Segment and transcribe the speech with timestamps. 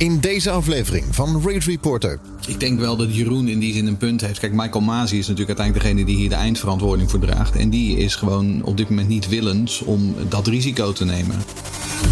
[0.00, 2.20] in deze aflevering van Race Reporter.
[2.46, 4.38] Ik denk wel dat Jeroen in die zin een punt heeft.
[4.38, 7.56] Kijk, Michael Masi is natuurlijk uiteindelijk degene die hier de eindverantwoording voor draagt.
[7.56, 11.36] En die is gewoon op dit moment niet willens om dat risico te nemen.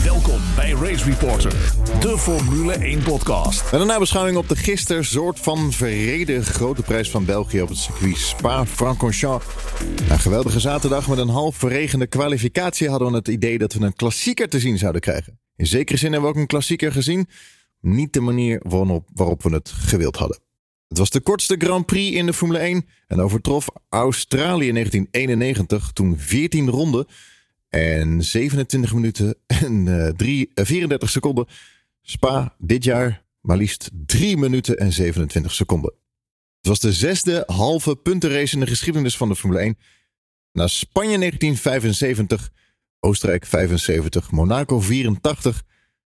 [0.04, 1.53] Welkom bij Race Reporter,
[2.01, 3.73] de Formule 1 podcast.
[3.73, 7.79] Met een nabeschouwing op de gisteren soort van verreden grote prijs van België op het
[7.79, 9.46] circuit Spa-Francorchamps.
[10.09, 13.84] Na een geweldige zaterdag met een half verregende kwalificatie hadden we het idee dat we
[13.84, 15.39] een klassieker te zien zouden krijgen.
[15.57, 17.29] In zekere zin hebben we ook een klassieker gezien,
[17.80, 20.38] niet de manier waarop, we het gewild hadden.
[20.88, 25.92] Het was de kortste Grand Prix in de Formule 1 en overtrof Australië in 1991
[25.92, 27.06] toen 14 ronden
[27.69, 31.46] en 27 minuten en uh, 3, uh, 34 seconden.
[32.02, 35.92] Spa dit jaar maar liefst 3 minuten en 27 seconden.
[36.56, 39.78] Het was de zesde halve puntenrace in de geschiedenis van de Formule 1.
[40.52, 42.50] Na Spanje 1975,
[43.00, 45.62] Oostenrijk 75, Monaco 84,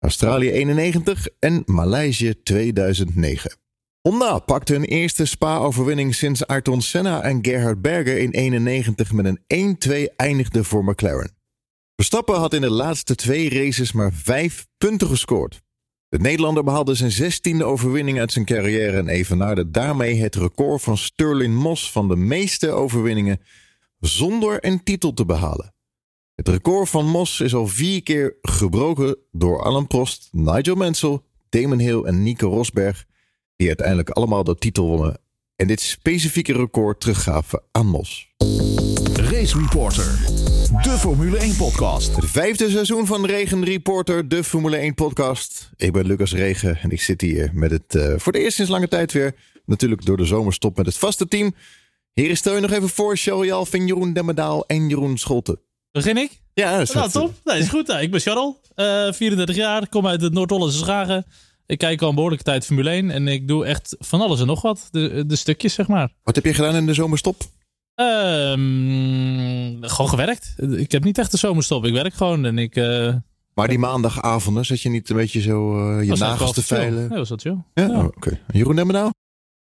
[0.04, 3.56] Australië 91 en Maleisië 2009.
[4.00, 9.76] Honda pakte een eerste Spa-overwinning sinds Ayrton Senna en Gerhard Berger in 91 met een
[10.10, 11.36] 1-2 eindigde voor McLaren.
[11.96, 15.62] Verstappen had in de laatste twee races maar vijf punten gescoord.
[16.08, 20.98] De Nederlander behaalde zijn zestiende overwinning uit zijn carrière en evenaarde daarmee het record van
[20.98, 23.40] Sterling Moss van de meeste overwinningen
[23.98, 25.73] zonder een titel te behalen.
[26.34, 31.78] Het record van Moss is al vier keer gebroken door Alan Prost, Nigel Mansell, Damon
[31.78, 33.04] Hill en Nico Rosberg,
[33.56, 35.20] die uiteindelijk allemaal de titel wonnen
[35.56, 38.32] en dit specifieke record teruggaven aan Moss.
[39.12, 40.04] Race Reporter,
[40.82, 42.16] de Formule 1 podcast.
[42.16, 45.70] Het vijfde seizoen van Regen Reporter, de Formule 1 podcast.
[45.76, 48.70] Ik ben Lucas Regen en ik zit hier met het uh, voor de eerst sinds
[48.70, 49.34] lange tijd weer,
[49.66, 51.54] natuurlijk door de zomerstop met het vaste team.
[52.12, 55.58] Heren, stel je nog even voor, Charles Jalving, Jeroen Demmedaal en Jeroen Scholte.
[55.94, 56.40] Begin ik?
[56.54, 57.32] Ja, dat is nou, top.
[57.44, 57.88] Nee, is goed.
[57.88, 61.24] ik ben Charles, uh, 34 jaar, kom uit het Noord-Hollandse Schagen.
[61.66, 64.46] Ik kijk al een behoorlijke tijd Formule 1 en ik doe echt van alles en
[64.46, 64.88] nog wat.
[64.90, 66.12] De, de stukjes, zeg maar.
[66.22, 67.42] Wat heb je gedaan in de zomerstop?
[67.94, 70.54] Um, gewoon gewerkt.
[70.76, 71.84] Ik heb niet echt een zomerstop.
[71.84, 72.76] Ik werk gewoon en ik...
[72.76, 73.14] Uh,
[73.54, 77.02] maar die maandagavonden, zat je niet een beetje zo uh, je nagels te veilen?
[77.02, 77.58] Ja, was dat chill.
[77.74, 77.90] Ja, ja.
[77.90, 78.16] Oh, oké.
[78.16, 78.40] Okay.
[78.52, 79.10] Jeroen Demmenau?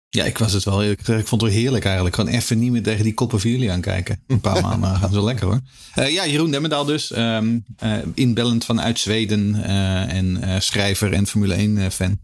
[0.10, 0.84] Ja, ik was het wel.
[0.84, 2.16] Ik, ik vond het wel heerlijk eigenlijk.
[2.16, 4.24] Gewoon even niet meer tegen die koppen van jullie aankijken.
[4.28, 5.60] Een paar maanden gaan zo lekker hoor.
[5.96, 7.18] Uh, ja, Jeroen Demmendaal dus.
[7.18, 9.56] Um, uh, inbellend vanuit Zweden.
[9.56, 12.20] Uh, en schrijver en Formule 1 fan.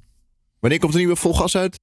[0.59, 1.79] Wanneer komt de nieuwe volgas uit?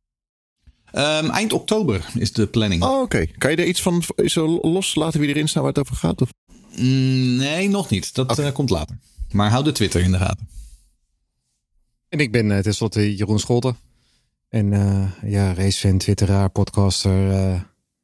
[0.95, 2.83] Um, eind oktober is de planning.
[2.83, 3.03] Oh, oké.
[3.03, 3.35] Okay.
[3.39, 5.97] Kan je er iets van is er los laten wie erin staat waar het over
[5.97, 6.21] gaat?
[6.21, 6.29] Of?
[6.77, 8.15] Mm, nee, nog niet.
[8.15, 8.53] Dat okay.
[8.53, 8.99] komt later.
[9.31, 10.49] Maar hou de Twitter in de gaten.
[12.09, 13.77] En ik ben uh, tenslotte Jeroen Scholten.
[14.53, 17.61] En uh, ja, racefan, twitteraar, podcaster uh,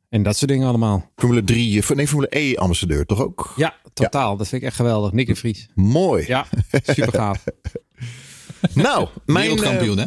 [0.09, 1.12] en dat soort dingen allemaal.
[1.16, 3.53] Formule 3, nee, Formule E ambassadeur toch ook?
[3.56, 4.31] Ja, totaal.
[4.31, 4.36] Ja.
[4.36, 5.12] Dat vind ik echt geweldig.
[5.12, 5.69] Nick en Vries.
[5.75, 6.25] Mooi.
[6.26, 6.47] Ja,
[6.82, 7.44] super gaaf.
[8.75, 9.48] nou, mijn...
[9.48, 10.04] Wereldkampioen hè?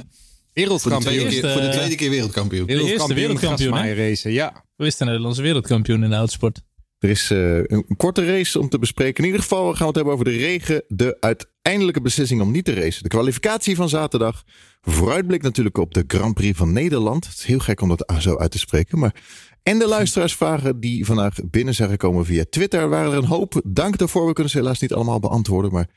[0.53, 1.13] Wereldkampioen.
[1.13, 2.67] Voor de, tweede, voor de tweede keer wereldkampioen.
[2.67, 3.93] De eerste wereldkampioen.
[3.95, 4.65] racen, ja.
[4.75, 6.61] We is de Nederlandse wereldkampioen in de autosport.
[6.99, 9.17] Er is uh, een korte race om te bespreken.
[9.17, 10.83] In ieder geval gaan we het hebben over de regen.
[10.87, 11.17] De
[11.61, 13.03] uiteindelijke beslissing om niet te racen.
[13.03, 14.43] De kwalificatie van zaterdag.
[14.81, 17.27] Vooruitblik natuurlijk op de Grand Prix van Nederland.
[17.27, 18.99] Het is heel gek om dat zo uit te spreken.
[18.99, 19.15] Maar...
[19.63, 22.89] En de luisteraarsvragen die vandaag binnen zijn gekomen via Twitter.
[22.89, 23.61] Waren er een hoop.
[23.65, 24.27] Dank daarvoor.
[24.27, 25.71] We kunnen ze helaas niet allemaal beantwoorden.
[25.71, 25.87] Maar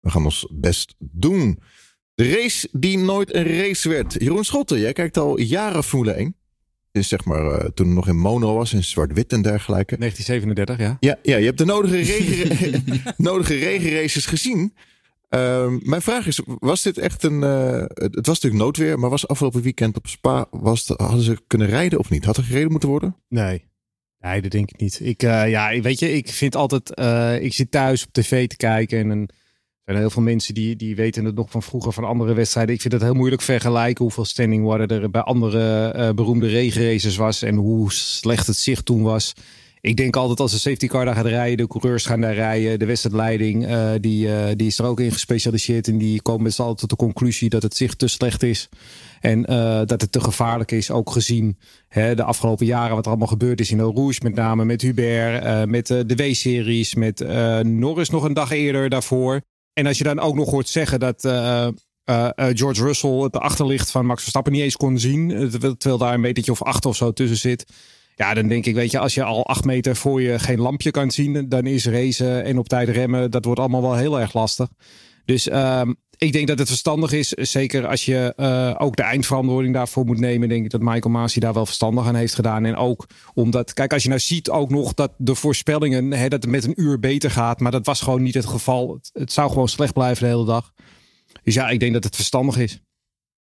[0.00, 1.58] we gaan ons best doen.
[2.14, 4.12] De race die nooit een race werd.
[4.18, 6.36] Jeroen Schotten, jij kijkt al jaren Formule 1.
[6.92, 9.96] Dus zeg maar uh, toen het nog in mono was, in zwart-wit en dergelijke.
[9.96, 10.96] 1937, ja.
[11.00, 12.84] Ja, ja je hebt de nodige, regen,
[13.16, 14.74] nodige regenraces gezien.
[15.34, 17.42] Uh, mijn vraag is, was dit echt een...
[17.42, 20.46] Uh, het was natuurlijk noodweer, maar was afgelopen weekend op Spa...
[20.50, 22.24] Was hadden ze kunnen rijden of niet?
[22.24, 23.16] Had er gereden moeten worden?
[23.28, 23.70] Nee.
[24.18, 25.00] Nee, dat denk ik niet.
[25.02, 26.90] Ik, uh, ja, weet je, ik vind altijd...
[27.42, 29.28] ik zit thuis op tv te kijken en...
[29.84, 32.74] Er zijn heel veel mensen die, die weten het nog van vroeger van andere wedstrijden.
[32.74, 37.42] Ik vind het heel moeilijk vergelijken hoeveel standing worden er bij andere beroemde regenraces was
[37.42, 39.32] en hoe slecht het zicht toen was.
[39.82, 42.78] Ik denk altijd als de safety car daar gaat rijden, de coureurs gaan daar rijden,
[42.78, 46.60] de wedstrijdleiding uh, die, uh, die is er ook in gespecialiseerd en die komen met
[46.60, 48.68] allen tot de conclusie dat het zicht te slecht is.
[49.20, 49.42] En
[49.86, 51.58] dat het te gevaarlijk is, ook gezien
[51.88, 54.82] hè, de afgelopen jaren wat er allemaal gebeurd is in Eau Rouge, met name met
[54.82, 57.24] Hubert, met de W-series, met
[57.62, 59.40] Norris nog een dag eerder daarvoor.
[59.72, 61.20] En als je dan ook nog hoort zeggen dat
[62.34, 66.52] George Russell het achterlicht van Max Verstappen niet eens kon zien, terwijl daar een metertje
[66.52, 67.64] of acht of zo tussen zit.
[68.16, 70.90] Ja, dan denk ik, weet je, als je al acht meter voor je geen lampje
[70.90, 74.34] kan zien, dan is racen en op tijd remmen, dat wordt allemaal wel heel erg
[74.34, 74.68] lastig.
[75.24, 79.74] Dus um, ik denk dat het verstandig is, zeker als je uh, ook de eindverantwoording
[79.74, 80.48] daarvoor moet nemen.
[80.48, 82.64] Denk ik dat Michael Masi daar wel verstandig aan heeft gedaan.
[82.64, 86.42] En ook omdat, kijk, als je nou ziet ook nog dat de voorspellingen, hè, dat
[86.42, 87.60] het met een uur beter gaat.
[87.60, 89.00] Maar dat was gewoon niet het geval.
[89.12, 90.72] Het zou gewoon slecht blijven de hele dag.
[91.42, 92.80] Dus ja, ik denk dat het verstandig is.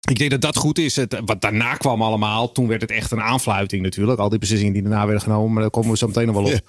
[0.10, 0.96] Ik denk dat dat goed is.
[0.96, 4.20] Het, wat daarna kwam allemaal, toen werd het echt een aanfluiting natuurlijk.
[4.20, 6.46] Al die beslissingen die daarna werden genomen, maar daar komen we zo meteen nog wel
[6.46, 6.52] op.
[6.52, 6.60] Ja.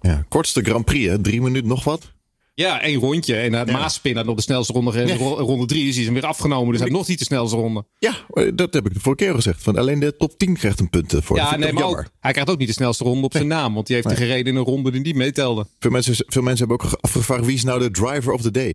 [0.00, 1.20] Ja, kortste Grand Prix, hè?
[1.22, 2.12] drie minuten nog wat.
[2.54, 3.36] Ja, één rondje.
[3.36, 3.78] En het Ja.
[3.78, 5.06] Maaspin had nog de snelste ronde.
[5.06, 5.16] Ja.
[5.16, 6.72] Ronde drie is hij hem weer afgenomen.
[6.72, 7.84] Dus hij nog niet de snelste ronde.
[7.98, 9.62] Ja, eh, dat heb ik de vorige keer gezegd.
[9.62, 11.36] Van alleen de top 10 krijgt een punt eh, voor.
[11.36, 13.74] Ja, nee, maar ook, hij krijgt ook niet de snelste ronde op zijn naam.
[13.74, 14.16] Want die heeft Nee.
[14.16, 15.66] gereden in een ronde die niet meetelde.
[15.78, 18.74] Veel mensen, veel mensen hebben ook afgevraagd wie is nou de driver of the day.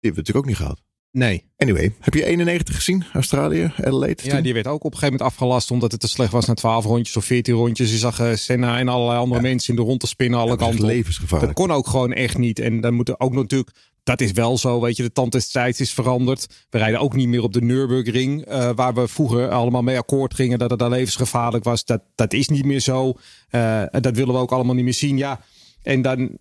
[0.00, 0.80] Die hebben we natuurlijk ook niet gehad.
[1.12, 1.44] Nee.
[1.56, 3.04] Anyway, heb je 91 gezien?
[3.12, 4.22] Australië, Adelaide?
[4.24, 4.42] Ja, toen?
[4.42, 6.84] die werd ook op een gegeven moment afgelast omdat het te slecht was na 12
[6.84, 7.90] rondjes of 14 rondjes.
[7.90, 10.78] Je zag eh, Senna en allerlei andere mensen in de rondte spinnen alle echt kanten
[10.78, 10.84] op.
[10.86, 11.54] Dat levensgevaarlijk.
[11.54, 12.58] kon ook gewoon echt niet.
[12.58, 13.70] En dan moeten ook natuurlijk.
[14.02, 15.02] Dat is wel zo, weet je.
[15.02, 16.66] De tand des tijds is veranderd.
[16.70, 18.44] We rijden ook niet meer op de Nürburgring.
[18.44, 21.84] eh, waar we vroeger allemaal mee akkoord gingen dat het daar levensgevaarlijk was.
[21.84, 23.14] Dat, dat is niet meer zo.
[23.48, 25.16] Eh, dat willen we ook allemaal niet meer zien.
[25.16, 25.40] Ja.
[25.82, 26.38] En dan.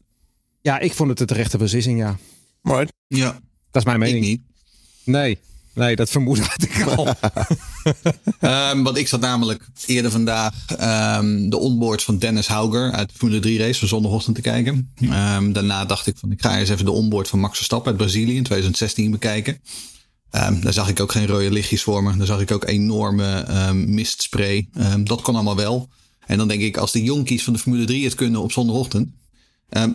[0.61, 2.17] Ja, ik vond het de terechte beslissing, ja.
[2.61, 2.93] Right.
[3.07, 3.31] Ja,
[3.71, 4.25] Dat is mijn ik mening.
[4.25, 4.41] niet.
[5.03, 5.37] Nee.
[5.73, 7.07] Nee, dat vermoeden had ik al.
[8.39, 13.15] Ehm, want ik zat namelijk eerder vandaag ehm, de onboards van Dennis Hauger uit de
[13.17, 14.91] Formule 3 race van zondagochtend te kijken.
[15.01, 18.01] Ehm, daarna dacht ik van ik ga eens even de onboard van Max Verstappen uit
[18.01, 19.61] Brazilië in 2016 bekijken.
[20.29, 22.17] Daar zag ik ook geen rode lichtjes voor me.
[22.17, 24.69] Daar zag ik ook enorme mistspray.
[25.03, 25.89] Dat kon allemaal wel.
[26.25, 29.09] En dan denk ik, als de jonkies van de Formule 3 het kunnen op zondagochtend.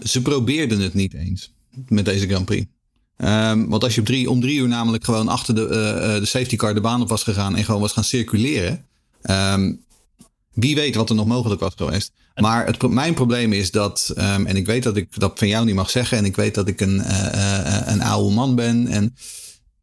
[0.03, 1.53] ze probeerden het niet eens
[1.89, 2.67] met deze Grand Prix.
[3.17, 6.21] Ehm, want als je op drie, om drie uur namelijk gewoon achter de, eh, eh,
[6.21, 8.85] de safety car de baan op was gegaan en gewoon was gaan circuleren.
[9.23, 9.73] ehm,
[10.53, 12.13] wie weet wat er nog mogelijk was geweest.
[12.35, 15.65] Maar het, mijn probleem is dat, ehm, en ik weet dat ik dat van jou
[15.65, 16.19] niet mag zeggen.
[16.19, 18.87] En ik weet dat ik een, eh, een oude man ben.
[18.87, 19.15] En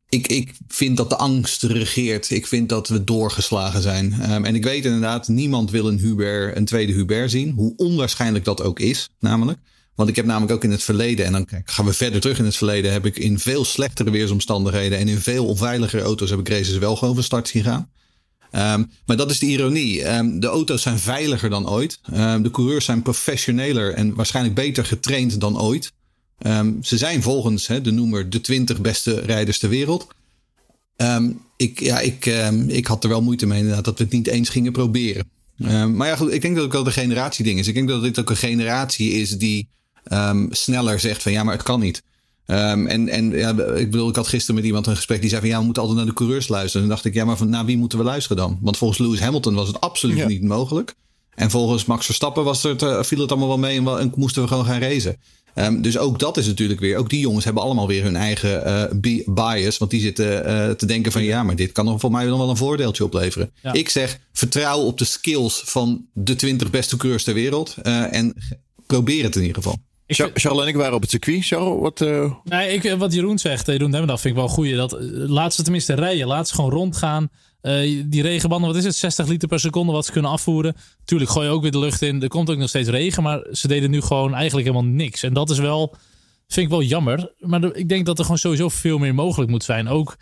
[0.09, 2.29] ik, ik vind dat de angst regeert.
[2.29, 4.13] Ik vind dat we doorgeslagen zijn.
[4.21, 7.51] En ik weet inderdaad, niemand wil een, Hubert, een tweede Hubert zien.
[7.51, 9.59] Hoe onwaarschijnlijk dat ook is, namelijk.
[9.95, 12.45] Want ik heb namelijk ook in het verleden, en dan gaan we verder terug in
[12.45, 16.49] het verleden, heb ik in veel slechtere weersomstandigheden en in veel onveiligere auto's heb ik
[16.49, 17.89] races wel gewoon van start zien gaan.
[18.51, 20.03] Ehm, maar dat is de ironie.
[20.03, 21.99] Ehm, de auto's zijn veiliger dan ooit.
[22.11, 25.91] Ehm, de coureurs zijn professioneler en waarschijnlijk beter getraind dan ooit.
[26.81, 30.07] Ze zijn volgens de noemer de 20 beste rijders ter wereld.
[31.57, 32.25] Ik, ja, ik,
[32.67, 35.29] ik had er wel moeite mee inderdaad dat we het niet eens gingen proberen.
[35.95, 37.67] Maar ja, goed, ik denk dat het ook een generatieding is.
[37.67, 39.69] Ik denk dat dit ook een generatie is die
[40.03, 42.03] ehm, sneller zegt van ja, maar het kan niet.
[42.45, 45.41] Ehm, en en ja, ik bedoel, ik had gisteren met iemand een gesprek die zei
[45.41, 46.81] van ja, we moeten altijd naar de coureurs luisteren.
[46.81, 48.57] En dan dacht ik, ja, maar van, naar wie moeten we luisteren dan?
[48.61, 50.27] Want volgens Lewis Hamilton was het absoluut Ja.
[50.27, 50.93] niet mogelijk.
[51.35, 54.11] En volgens Max Verstappen was het, eh, viel het allemaal wel mee en, wel, en
[54.15, 55.17] moesten we gewoon gaan racen.
[55.53, 56.97] Ehm, dus ook dat is natuurlijk weer.
[56.97, 59.77] Ook die jongens hebben allemaal weer hun eigen eh, bi- bias.
[59.77, 62.37] Want die zitten eh, te denken van ja, maar dit kan nog voor mij nog
[62.37, 63.51] wel een voordeeltje opleveren.
[63.61, 63.73] Ja.
[63.73, 67.75] Ik zeg vertrouw op de skills van de 20 beste coureurs ter wereld.
[68.11, 68.33] en
[68.87, 69.77] probeer het in ieder geval.
[70.13, 71.45] Ik Char- vind- Charles en ik waren op het circuit.
[71.45, 72.01] Charles, wat...
[72.01, 74.75] eh, Nee, ik, wat Jeroen zegt, eh, Jeroen Demmerdag vind ik wel goeie.
[74.75, 76.27] Dat, eh, laat ze tenminste rijden.
[76.27, 77.29] Laat ze gewoon rondgaan.
[77.61, 78.95] Eh, die regenbanden, wat is het?
[78.95, 80.75] 60 liter per seconde wat ze kunnen afvoeren.
[81.05, 82.21] Tuurlijk gooi je ook weer de lucht in.
[82.21, 83.23] Er komt ook nog steeds regen.
[83.23, 85.23] Maar ze deden nu gewoon eigenlijk helemaal niks.
[85.23, 85.95] En dat is wel,
[86.47, 87.31] vind ik wel jammer.
[87.39, 89.87] Maar ik denk dat er gewoon sowieso veel meer mogelijk moet zijn.
[89.87, 90.17] Ook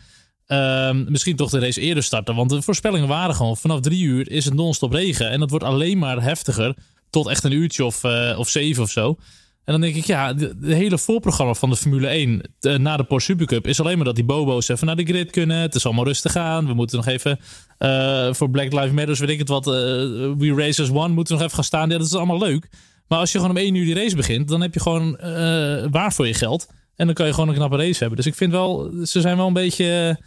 [0.46, 2.36] ehm, misschien toch de race eerder starten.
[2.36, 5.30] Want de voorspellingen waren gewoon vanaf drie uur is het non-stop regen.
[5.30, 6.76] En dat wordt alleen maar heftiger.
[7.10, 9.18] Tot echt een uurtje of, eh, of zeven of zo.
[9.66, 13.04] En dan denk ik, ja, de hele voorprogramma van de Formule 1 eh, na de
[13.04, 15.58] Porsche Supercup is alleen maar dat die bobo's even naar de grid kunnen.
[15.58, 16.68] Het is allemaal rustig aan.
[16.68, 17.40] We moeten nog even
[17.78, 19.74] eh, voor Black Lives Matter, weet ik het wat, eh,
[20.38, 21.90] We Racers One moeten nog even gaan staan.
[21.90, 22.70] Ja, dat is allemaal leuk.
[23.08, 25.18] Maar als je gewoon om één uur die race begint, dan heb je gewoon
[25.92, 26.68] waar voor je geld.
[26.96, 28.18] En dan kan je gewoon een knappe race hebben.
[28.18, 30.20] Dus ik vind wel, ze zijn wel een beetje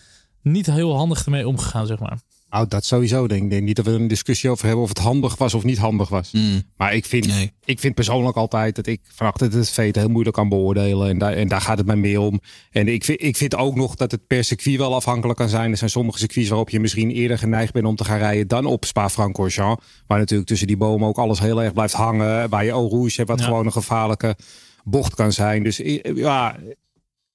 [0.43, 2.19] niet heel handig ermee omgegaan, zeg maar.
[2.51, 3.51] Nou, dat sowieso denk ik.
[3.51, 5.79] Denk niet dat we er een discussie over hebben of het handig was of niet
[5.79, 6.33] handig was.
[6.77, 7.53] Maar ik vind, Nee.
[7.65, 11.09] ik vind persoonlijk altijd dat ik van achter het veten heel moeilijk kan beoordelen.
[11.09, 12.41] En daar, en daar gaat het mij meer om.
[12.71, 15.71] En ik vind, ik vind ook nog dat het per circuit wel afhankelijk kan zijn.
[15.71, 18.67] Er zijn sommige circuits waarop je misschien eerder geneigd bent om te gaan rijden dan
[18.67, 19.85] op Spa-Francorchamps.
[20.07, 22.49] Waar natuurlijk tussen die bomen ook alles heel erg blijft hangen.
[22.49, 23.45] Waar je Eau Rouge hebt, wat Ja.
[23.45, 24.37] gewoon een gevaarlijke
[24.85, 25.63] bocht kan zijn.
[25.63, 25.81] Dus
[26.15, 26.57] ja,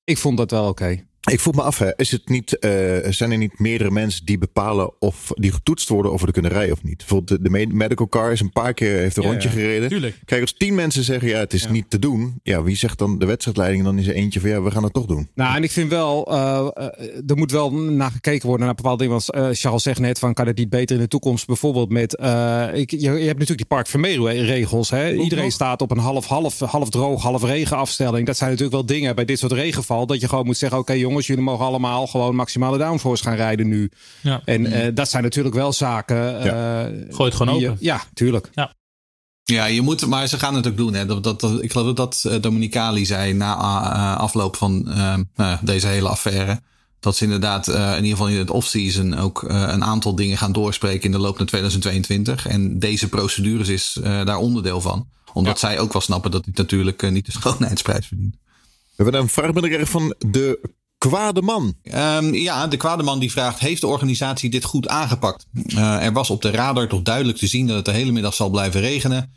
[0.04, 1.08] ik vond dat wel oké.
[1.32, 2.72] Ik vroeg me af, hè, is het niet, eh,
[3.10, 6.52] zijn er niet meerdere mensen die bepalen of die getoetst worden of we er kunnen
[6.52, 6.98] rijden of niet?
[6.98, 9.56] Bijvoorbeeld de, de medical car is een paar keer heeft een Ja, rondje ja.
[9.56, 9.90] gereden.
[9.90, 10.20] Tuurlijk.
[10.26, 11.72] Kijk, als tien mensen zeggen ja, het is Ja.
[11.72, 12.40] niet te doen.
[12.44, 13.84] Ja, wie zegt dan de wedstrijdleiding?
[13.84, 15.30] Dan is er eentje van ja, we gaan het toch doen.
[15.36, 16.68] Nou, en ik vind wel, eh,
[17.28, 19.22] er moet wel naar gekeken worden naar bepaalde dingen.
[19.26, 21.48] Want Charles zegt net van, kan het niet beter in de toekomst?
[21.48, 24.90] Bijvoorbeeld met, ik, je, je hebt natuurlijk die Park Vermeer regels.
[24.90, 25.14] Hè?
[25.14, 25.54] Iedereen nog.
[25.54, 28.26] staat op een half, half, half droog, half regen afstelling.
[28.26, 30.06] Dat zijn natuurlijk wel dingen bij dit soort regenval.
[30.06, 33.68] Dat je gewoon moet zeggen, oké jongens, jullie mogen allemaal gewoon maximale downforce gaan rijden
[33.68, 33.92] nu.
[34.22, 34.42] Ja.
[34.46, 36.40] En eh, dat zijn natuurlijk wel zaken.
[36.42, 37.78] eh, Gooi het gewoon je- open.
[37.82, 38.50] ja, tuurlijk.
[39.44, 40.94] Ja, je moet, maar ze gaan het ook doen.
[40.94, 41.06] Hè.
[41.06, 44.96] Dat, dat, dat- ik geloof dat dat eh, Dominicali zei na eh, afloop van eh,
[44.96, 46.60] nou ja, deze hele affaire.
[47.00, 51.04] dat ze inderdaad in ieder geval in het off-season ook een aantal dingen gaan doorspreken
[51.06, 52.48] in de loop naar 2022.
[52.48, 55.08] En deze procedures is daar onderdeel van.
[55.34, 58.36] Omdat zij ook wel snappen dat hij natuurlijk niet de schoonheidsprijs verdient.
[58.96, 60.60] We hebben een vraag van de
[61.08, 61.76] kwade man.
[61.84, 65.46] Um, ja, de kwade man die vraagt: Heeft de organisatie dit goed aangepakt?
[65.54, 68.34] Uh, er was op de radar toch duidelijk te zien dat het de hele middag
[68.34, 69.34] zal blijven regenen.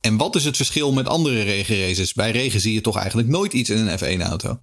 [0.00, 2.12] En wat is het verschil met andere regenraces?
[2.12, 4.58] Bij regen zie je toch eigenlijk nooit iets in een F1-auto.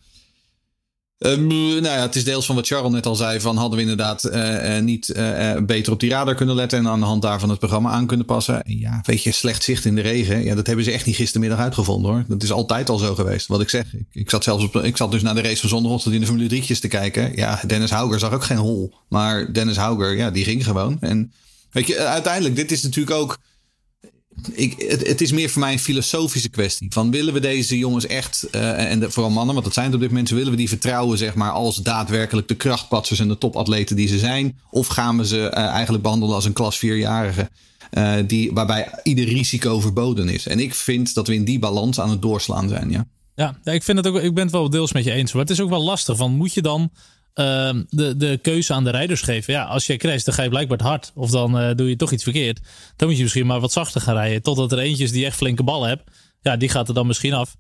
[1.24, 3.82] Uh, nou ja, het is deels van wat Charles net al zei: van hadden we
[3.82, 7.50] inderdaad uh, niet uh, beter op die radar kunnen letten en aan de hand daarvan
[7.50, 8.62] het programma aan kunnen passen.
[8.66, 10.44] Ja, weet je, slecht zicht in de regen.
[10.44, 12.24] Ja, dat hebben ze echt niet gistermiddag uitgevonden hoor.
[12.28, 13.48] Dat is altijd al zo geweest.
[13.48, 15.70] Wat ik zeg, ik, ik zat zelfs op, ik zat dus naar de race van
[15.70, 17.36] zondagochtend in de Formule 3'tjes te kijken.
[17.36, 18.94] Ja, Dennis Hauger zag ook geen hol.
[19.08, 20.98] Maar Dennis Hauger, ja, die ging gewoon.
[21.00, 21.32] En
[21.72, 23.38] weet je, uiteindelijk, dit is natuurlijk ook
[24.52, 26.92] ik, het, het, is meer voor mij een filosofische kwestie.
[26.92, 30.10] Van willen we deze jongens echt, uh, en vooral mannen, want dat zijn op dit
[30.10, 34.08] moment, willen we die vertrouwen zeg maar als daadwerkelijk de krachtpatsers en de topatleten die
[34.08, 34.60] ze zijn?
[34.70, 37.50] Of gaan we ze uh, eigenlijk behandelen als een klas vierjarige?
[37.98, 40.48] Uh, die, waarbij ieder risico verboden is.
[40.48, 42.90] En ik vind dat we in die balans aan het doorslaan zijn.
[42.90, 45.34] Ja, ja ik, vind het ook, ik ben het wel deels met je eens.
[45.34, 46.18] Maar het is ook wel lastig.
[46.18, 46.92] Van, moet je dan
[47.34, 49.54] Ehm, de, de keuze aan de rijders geven.
[49.54, 51.12] Ja, als je crasht, dan ga je blijkbaar hard.
[51.16, 52.60] Of dan uh, doe je toch iets verkeerd.
[52.96, 54.42] Dan moet je misschien maar wat zachter gaan rijden.
[54.42, 56.04] Totdat er eentje is die echt flinke ballen hebt.
[56.42, 57.56] Ja, die gaat er dan misschien af.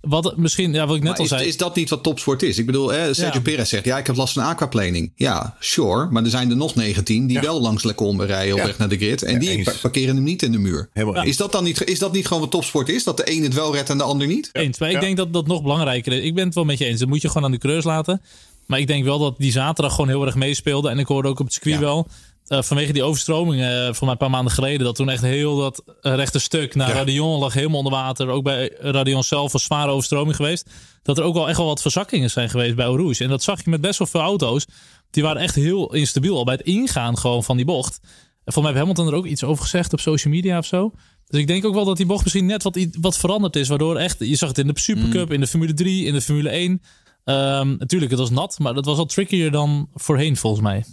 [0.00, 1.46] Wat misschien, ja, wat ik net maar al is, zei.
[1.46, 2.58] Is dat niet wat topsport is?
[2.58, 3.40] Ik bedoel, eh, Sergio ja.
[3.40, 5.12] Perez zegt, ja, ik heb last van aquaplaning.
[5.16, 6.08] Ja, sure.
[6.10, 7.42] Maar er zijn er nog 19 die ja.
[7.42, 9.22] wel langs Lecombe rijden op weg naar de grid.
[9.22, 9.78] En die eens.
[9.80, 10.88] parkeren hem niet in de muur.
[11.22, 13.04] Is, dat dan niet, is dat niet gewoon wat topsport is?
[13.04, 14.50] Dat de een het wel redt en de ander niet?
[14.52, 14.78] Eens.
[14.78, 16.22] Maar ik denk dat dat nog belangrijker is.
[16.22, 17.00] Ik ben het wel met je eens.
[17.00, 18.22] Dat moet je gewoon aan de creus laten.
[18.68, 20.88] Maar ik denk wel dat die zaterdag gewoon heel erg meespeelde.
[20.88, 21.80] En ik hoorde ook op het circuit ja.
[21.80, 22.06] wel.
[22.48, 24.84] Uh, vanwege die overstroming uh, van mij een paar maanden geleden.
[24.86, 26.94] Dat toen echt heel dat rechte stuk naar ja.
[26.94, 28.28] Radion lag helemaal onder water.
[28.28, 30.70] Ook bij Radion zelf was zware overstroming geweest.
[31.02, 33.24] Dat er ook wel echt wel wat verzakkingen zijn geweest bij Rouge.
[33.24, 34.66] En dat zag je met best wel veel auto's.
[35.10, 38.00] Die waren echt heel instabiel al bij het ingaan gewoon van die bocht.
[38.44, 40.92] En voor mij heeft Hamilton er ook iets over gezegd op social media of zo.
[41.26, 43.68] Dus ik denk ook wel dat die bocht misschien net wat, wat veranderd is.
[43.68, 45.34] Waardoor echt, je zag het in de Supercup, mm.
[45.34, 46.82] in de Formule 3, in de Formule 1.
[47.28, 50.84] Um, natuurlijk, het was nat, maar dat was al trickier dan voorheen volgens mij.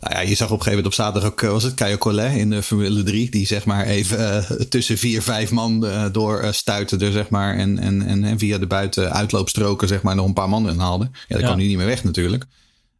[0.00, 2.36] Nou ja, je zag op een gegeven moment op zaterdag ook, was het Caio Collet
[2.36, 3.30] in de Formule 3.
[3.30, 7.56] Die zeg maar even uh, tussen vier, vijf man uh, door uh, stuiterde, zeg maar.
[7.56, 11.04] En, en, en, via de buiten uitloopstroken, zeg maar, nog een paar man inhaalde.
[11.12, 11.46] Ja, dat ja.
[11.46, 12.44] kan nu niet meer weg natuurlijk.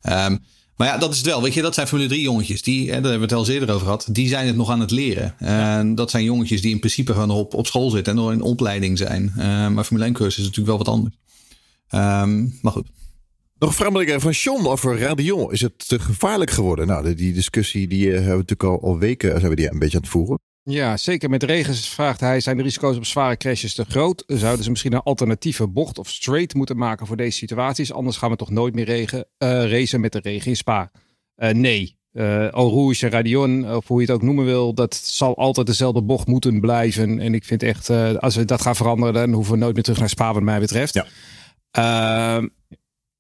[0.02, 0.38] Um,
[0.76, 1.42] maar ja, dat is het wel.
[1.42, 2.62] Weet je, dat zijn Formule 3 jongetjes.
[2.62, 4.06] Die, hè, daar hebben we het al eerder over gehad.
[4.10, 5.34] Die zijn het nog aan het leren.
[5.38, 5.78] Ja.
[5.78, 8.42] En dat zijn jongetjes die in principe gewoon op, op school zitten en nog in
[8.42, 9.32] opleiding zijn.
[9.75, 11.14] maar Formule 1 cursus is natuurlijk wel wat anders.
[11.95, 12.88] Um, maar goed.
[13.59, 15.52] Nog een vraag van John over Radion.
[15.52, 16.87] Is het te gevaarlijk geworden?
[16.87, 19.97] Nou, die discussie die hebben we natuurlijk al, al weken zijn we die een beetje
[19.97, 20.38] aan het voeren.
[20.62, 24.25] Ja, zeker met regens vraagt hij: zijn de risico's op zware crashes te groot?
[24.26, 27.92] Zouden ze misschien een alternatieve bocht of straight moeten maken voor deze situaties?
[27.92, 30.90] Anders gaan we toch nooit meer regen, uh, racen met de regen in Spa.
[31.37, 31.97] Uh, nee.
[32.12, 36.02] Uh, Rouge en Radion, of hoe je het ook noemen wil, dat zal altijd dezelfde
[36.02, 37.21] bocht moeten blijven.
[37.21, 37.90] En ik vind echt,
[38.21, 40.61] als we dat gaan veranderen, dan hoeven we nooit meer terug naar Spa, wat mij
[40.61, 40.95] betreft.
[40.95, 41.07] Ja.
[41.78, 41.84] Uh,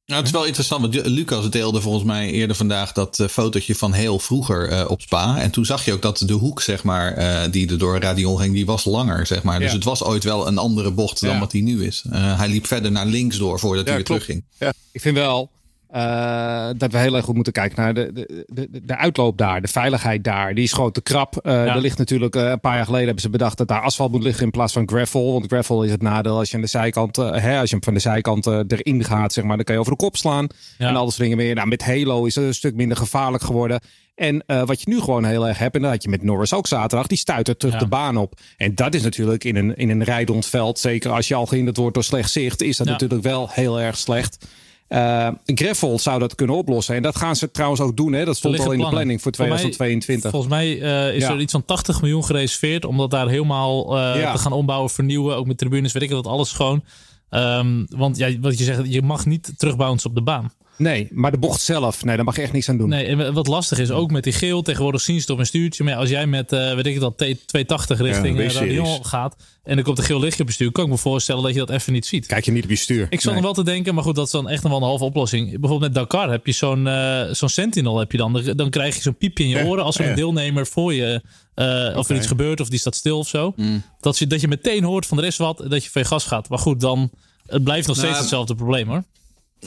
[0.04, 3.74] nou, het is wel interessant, want Lucas deelde volgens mij eerder vandaag dat uh, fotootje
[3.74, 5.38] van heel vroeger uh, op Spa.
[5.40, 8.38] En toen zag je ook dat de hoek, zeg maar, uh, die er door Radion
[8.38, 9.58] ging, die was langer, zeg maar.
[9.58, 11.38] Dus het was ooit wel een andere bocht dan ja.
[11.38, 12.04] wat die nu is.
[12.10, 14.44] hij liep verder naar links door voordat ja, hij weer terugging.
[14.58, 15.50] Ja, ik vind wel
[15.94, 19.60] uh, dat we heel erg goed moeten kijken naar de, de, de, de uitloop daar,
[19.60, 20.54] de veiligheid daar.
[20.54, 21.34] Die is gewoon te krap.
[21.42, 21.74] Uh, ja.
[21.74, 24.22] Er ligt natuurlijk, uh, een paar jaar geleden hebben ze bedacht dat daar asfalt moet
[24.22, 25.32] liggen in plaats van gravel.
[25.32, 28.00] Want gravel is het nadeel als je aan de zijkant, hè, als je van de
[28.00, 30.46] zijkant erin gaat, zeg maar, dan kan je over de kop slaan.
[30.78, 30.88] Ja.
[30.88, 31.54] En al dat soort dingen meer.
[31.54, 33.80] Nou, met Halo is het een stuk minder gevaarlijk geworden.
[34.14, 36.52] En uh, wat je nu gewoon heel erg hebt, en dat had je met Norris
[36.52, 37.78] ook zaterdag, die stuit er terug ja.
[37.78, 38.40] de baan op.
[38.56, 41.76] En dat is natuurlijk in een, in een rijdend veld, zeker als je al gehinderd
[41.76, 42.92] wordt door slecht zicht, is dat ja.
[42.92, 44.46] natuurlijk wel heel erg slecht.
[44.88, 46.94] Uh, Greffel zou dat kunnen oplossen.
[46.94, 48.12] En dat gaan ze trouwens ook doen.
[48.12, 48.24] Hè?
[48.24, 50.30] Dat stond al in de planning voor 2022.
[50.30, 51.30] Volgens mij uh, is ja.
[51.30, 52.84] er iets van 80 miljoen gereserveerd.
[52.84, 54.32] Om dat daar helemaal uh, ja.
[54.32, 55.36] te gaan ombouwen, vernieuwen.
[55.36, 56.84] Ook met tribunes, weet ik dat alles gewoon.
[57.30, 60.52] Um, want ja, wat je zegt, je mag niet terugbouncen op de baan.
[60.78, 62.88] Nee, maar de bocht zelf, nee, daar mag je echt niks aan doen.
[62.88, 65.46] Nee, en wat lastig is, ook met die geel, tegenwoordig zien ze het op een
[65.46, 65.84] stuurtje.
[65.84, 69.84] Maar als jij met, uh, weet ik dat, 280 richting ja, Radion gaat en er
[69.84, 71.92] komt een geel lichtje op je stuur, kan ik me voorstellen dat je dat even
[71.92, 72.26] niet ziet.
[72.26, 73.06] Kijk je niet op je stuur.
[73.10, 73.42] Ik zal nee.
[73.42, 75.50] wel te denken, maar goed, dat is dan echt nog wel een halve oplossing.
[75.50, 78.42] Bijvoorbeeld met Dakar heb je zo'n uh, zo'n Sentinel heb je dan.
[78.56, 81.22] Dan krijg je zo'n piepje in je oren als er een deelnemer voor je,
[81.54, 81.94] uh, okay.
[81.94, 83.52] of er iets gebeurt of die staat stil of zo.
[83.56, 83.82] Mm.
[84.00, 86.24] Dat, je, dat je meteen hoort van er is wat, dat je van je gas
[86.24, 86.48] gaat.
[86.48, 87.10] Maar goed, dan,
[87.46, 89.04] het blijft nog steeds nou, hetzelfde probleem hoor.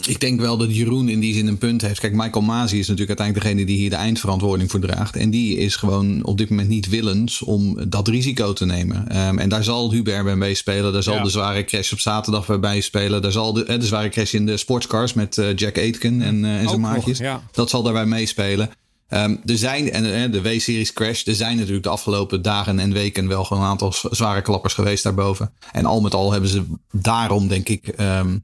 [0.07, 1.99] Ik denk wel dat Jeroen in die zin een punt heeft.
[1.99, 5.15] Kijk, Michael Masi is natuurlijk uiteindelijk degene die hier de eindverantwoording voor draagt.
[5.15, 9.09] En die is gewoon op dit moment niet willens om dat risico te nemen.
[9.09, 10.93] Ehm, en daar zal Hubert bij meespelen.
[10.93, 11.23] Daar zal Ja.
[11.23, 13.21] de zware crash op zaterdag bij bijspelen.
[13.21, 16.45] Daar zal de, eh, de zware crash in de sportscars met eh, Jack Aitken en,
[16.45, 17.17] eh, en zijn nog, maatjes.
[17.17, 17.43] ja.
[17.51, 18.69] Dat zal daarbij meespelen.
[19.07, 23.27] Ehm, er zijn, en de W-series crash, er zijn natuurlijk de afgelopen dagen en weken
[23.27, 25.51] wel gewoon een aantal zware klappers geweest daarboven.
[25.71, 28.37] En al met al hebben ze daarom, denk ik, ehm,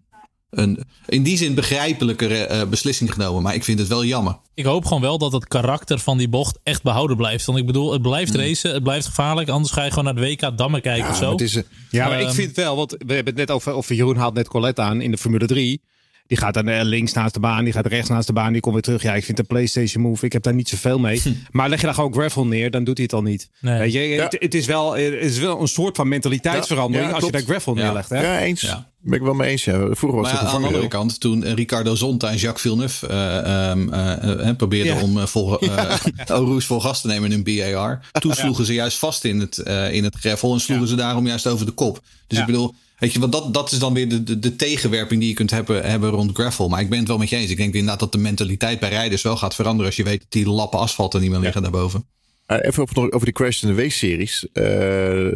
[0.57, 3.41] een in die zin begrijpelijkere eh, beslissing genomen.
[3.43, 4.37] Maar ik vind het wel jammer.
[4.53, 7.45] Ik hoop gewoon wel dat het karakter van die bocht echt behouden blijft.
[7.45, 9.49] Want ik bedoel, het blijft racen, het blijft gevaarlijk.
[9.49, 11.21] Anders ga je gewoon naar de WK Dammen kijken of zo.
[11.21, 13.73] maar het is, Ja, maar ik Ehm, vind wel, want we hebben het net over,
[13.75, 15.81] of Jeroen haalt net Colette aan in de Formule 3.
[16.27, 18.61] Die gaat dan eh, links naast de baan, die gaat rechts naast de baan, die
[18.61, 19.01] komt weer terug.
[19.01, 21.21] Ja, ik vind de PlayStation Move, ik heb daar niet zoveel mee.
[21.51, 23.49] Maar leg je daar gewoon gravel neer, dan doet hij het al niet.
[23.61, 23.79] Nee.
[23.79, 27.15] Weet je, het, het is wel, het is wel een soort van mentaliteitsverandering Ja, ja,
[27.15, 27.83] als je daar gravel Ja.
[27.83, 28.09] neerlegt.
[28.09, 28.21] Hè?
[28.21, 28.61] ja, eens.
[28.61, 28.89] Ja.
[29.01, 29.63] Ben ik wel mee eens.
[29.65, 29.73] Ja.
[29.91, 33.69] Vroeger was Maar het aan de andere kant, toen Ricardo Zonta en Jacques Villeneuve eh,
[33.69, 35.01] ehm, eh, eh, probeerden Ja.
[35.01, 35.57] om eh, vol,
[36.25, 38.01] Rouge vol gas te nemen in een BAR.
[38.11, 41.27] Toen sloegen ze juist vast in het, eh, in het gravel en sloegen ze daarom
[41.27, 42.01] juist over de kop.
[42.27, 42.39] Dus Ja.
[42.45, 45.29] ik bedoel, weet je, want dat, dat is dan weer de, de, de tegenwerping die
[45.29, 46.69] je kunt hebben, hebben rond gravel.
[46.69, 47.49] Maar ik ben het wel met je eens.
[47.49, 50.31] Ik denk inderdaad dat de mentaliteit bij rijders wel gaat veranderen als je weet dat
[50.31, 52.05] die lappen asfalt er niet meer liggen daarboven.
[52.47, 54.43] Uh, even over, die crash in de W-series.
[54.43, 54.63] Uh,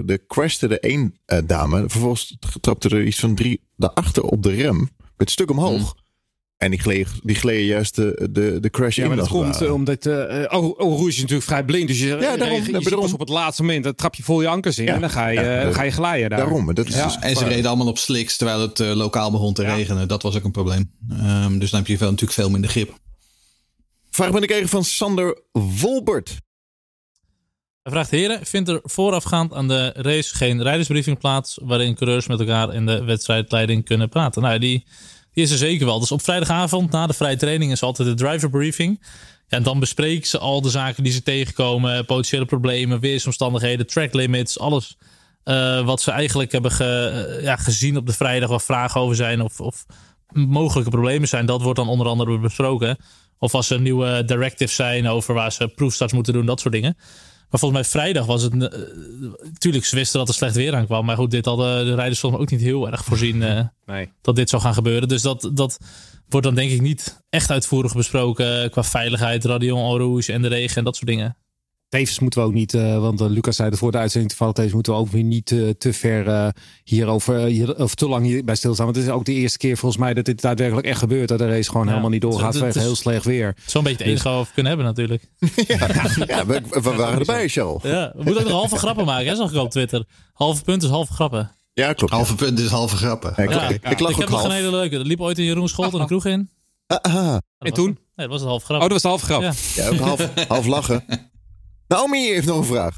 [0.05, 1.83] de crashte de één uh, dame.
[1.87, 4.89] Vervolgens trapte er iets van drie daarachter op de rem.
[5.17, 5.95] Met stuk omhoog.
[5.95, 6.00] Mm.
[6.61, 9.07] En die gleden, die gleden juist de, de, de crash Ja, in.
[9.09, 10.13] maar dat komt uh, omdat uh,
[10.49, 11.87] oh, oh, Rouge is natuurlijk vrij blind.
[11.87, 12.83] Dus je, ja, daarom, je, je daarom.
[12.83, 13.83] ziet pas op het laatste moment.
[13.83, 14.93] Dan trap je vol je ankers in Ja.
[14.93, 16.39] en dan ga je, Ja, uh, ga je glijden daar.
[16.39, 16.69] Daarom.
[16.69, 17.03] en Dat is Ja.
[17.03, 19.75] dus En ze reden allemaal op slicks terwijl het eh, lokaal begon te Ja.
[19.75, 20.07] regenen.
[20.07, 20.91] Dat was ook een probleem.
[21.09, 22.93] Ehm, dus dan heb je wel natuurlijk veel minder grip.
[24.11, 26.29] Vraag ben ik even van Sander Wolbert.
[27.83, 31.59] Hij vraagt, heren, vindt er voorafgaand aan de race geen rijdersbriefing plaats...
[31.61, 34.41] waarin coureurs met elkaar in de wedstrijdleiding kunnen praten?
[34.41, 34.85] Nou, die,
[35.33, 35.99] die is er zeker wel.
[35.99, 38.99] Dus op vrijdagavond na de vrije training is altijd de driverbriefing.
[39.47, 42.05] Ja, en dan bespreken ze al de zaken die ze tegenkomen...
[42.05, 44.97] potentiële problemen, weersomstandigheden, track limits, alles...
[45.43, 48.49] eh, wat ze eigenlijk hebben eh, ja, gezien op de vrijdag...
[48.49, 49.85] waar vragen over zijn of, of
[50.33, 51.45] mogelijke problemen zijn...
[51.45, 52.97] dat wordt dan onder andere besproken.
[53.39, 56.97] Of als er nieuwe directives zijn over waar ze proefstarts moeten doen, dat soort dingen.
[57.51, 58.63] Maar volgens mij vrijdag was het.
[58.63, 58.79] eh,
[59.57, 61.05] Tuurlijk, ze wisten dat er slecht weer aankwam.
[61.05, 64.11] Maar goed, dit hadden de rijders volgens mij ook niet heel erg voorzien eh, Nee.
[64.21, 65.07] dat dit zou gaan gebeuren.
[65.07, 65.77] Dus dat, dat
[66.29, 70.47] wordt dan denk ik niet echt uitvoerig besproken qua veiligheid, radion en rouge en de
[70.47, 71.37] regen en dat soort dingen.
[71.91, 74.53] Tevens moeten we ook niet, uh, want uh, Lucas zei het voor de uitzending toevallig,
[74.55, 76.47] tevens moeten we ook weer niet uh, te ver uh,
[76.83, 78.85] hierover, hier, of te lang hierbij stilstaan.
[78.85, 81.27] Want het is ook de eerste keer volgens mij dat dit daadwerkelijk echt gebeurt.
[81.27, 81.89] Dat de race gewoon Ja.
[81.89, 83.55] helemaal niet doorgaat Het- het is- heel slecht weer.
[83.65, 85.27] Zo'n beetje het enige we kunnen hebben natuurlijk.
[86.27, 87.83] Ja, we, we waren erbij, Charles.
[87.83, 90.05] Ja, we moeten ook nog halve grappen maken, hè, zag ik op Twitter.
[90.33, 91.51] Halve punt is halve grappen.
[91.73, 92.11] Ja, klopt.
[92.11, 92.17] ja.
[92.17, 93.33] Halve punt is halve grappen.
[93.35, 93.69] Ja, ik, Ja.
[93.69, 94.49] ik, ik lach ik heb nog half.
[94.51, 94.95] een hele leuke.
[94.97, 96.49] Er liep ooit een Jeroen Scholt in de kroeg in.
[96.87, 97.37] Ah, ah.
[97.59, 97.87] En toen?
[97.87, 97.95] het.
[98.15, 98.81] Nee, dat was het halve grap.
[98.81, 99.41] Oh, dat was de halve grap.
[99.41, 99.53] Ja.
[99.75, 101.03] Ja, ook half, half lachen.
[101.91, 102.97] Naomi heeft nog een vraag.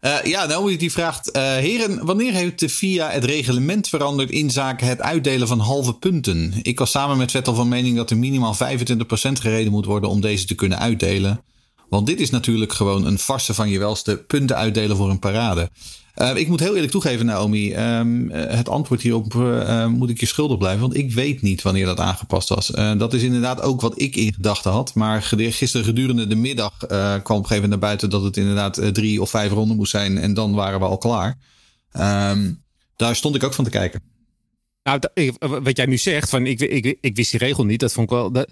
[0.00, 4.50] Eh, ja, Naomi die vraagt: eh, Heren, wanneer heeft de FIA het reglement veranderd in
[4.50, 6.54] zaken het uitdelen van halve punten?
[6.62, 8.58] Ik was samen met Vettel van mening dat er minimaal 25%
[9.40, 11.44] gereden moet worden om deze te kunnen uitdelen.
[11.88, 15.70] Want dit is natuurlijk gewoon een farse van je welste punten uitdelen voor een parade.
[16.16, 17.74] Uh, ik moet heel eerlijk toegeven, Naomi.
[17.74, 20.80] Um, het antwoord hierop uh, moet ik je schuldig blijven.
[20.80, 22.66] Want ik weet niet wanneer dat aangepast was.
[22.96, 24.94] Dat is inderdaad ook wat ik in gedachten had.
[24.94, 28.80] Maar gisteren gedurende de middag kwam op een gegeven moment naar buiten dat het inderdaad
[28.92, 30.18] drie of vijf ronden moest zijn.
[30.18, 31.38] En dan waren we al klaar.
[32.32, 32.62] Um,
[32.96, 34.02] daar stond ik ook van te kijken.
[34.82, 35.00] Nou,
[35.62, 37.80] wat jij nu zegt, van ik, ik, ik wist die regel niet.
[37.80, 38.32] Dat vond ik wel.
[38.32, 38.50] Dat,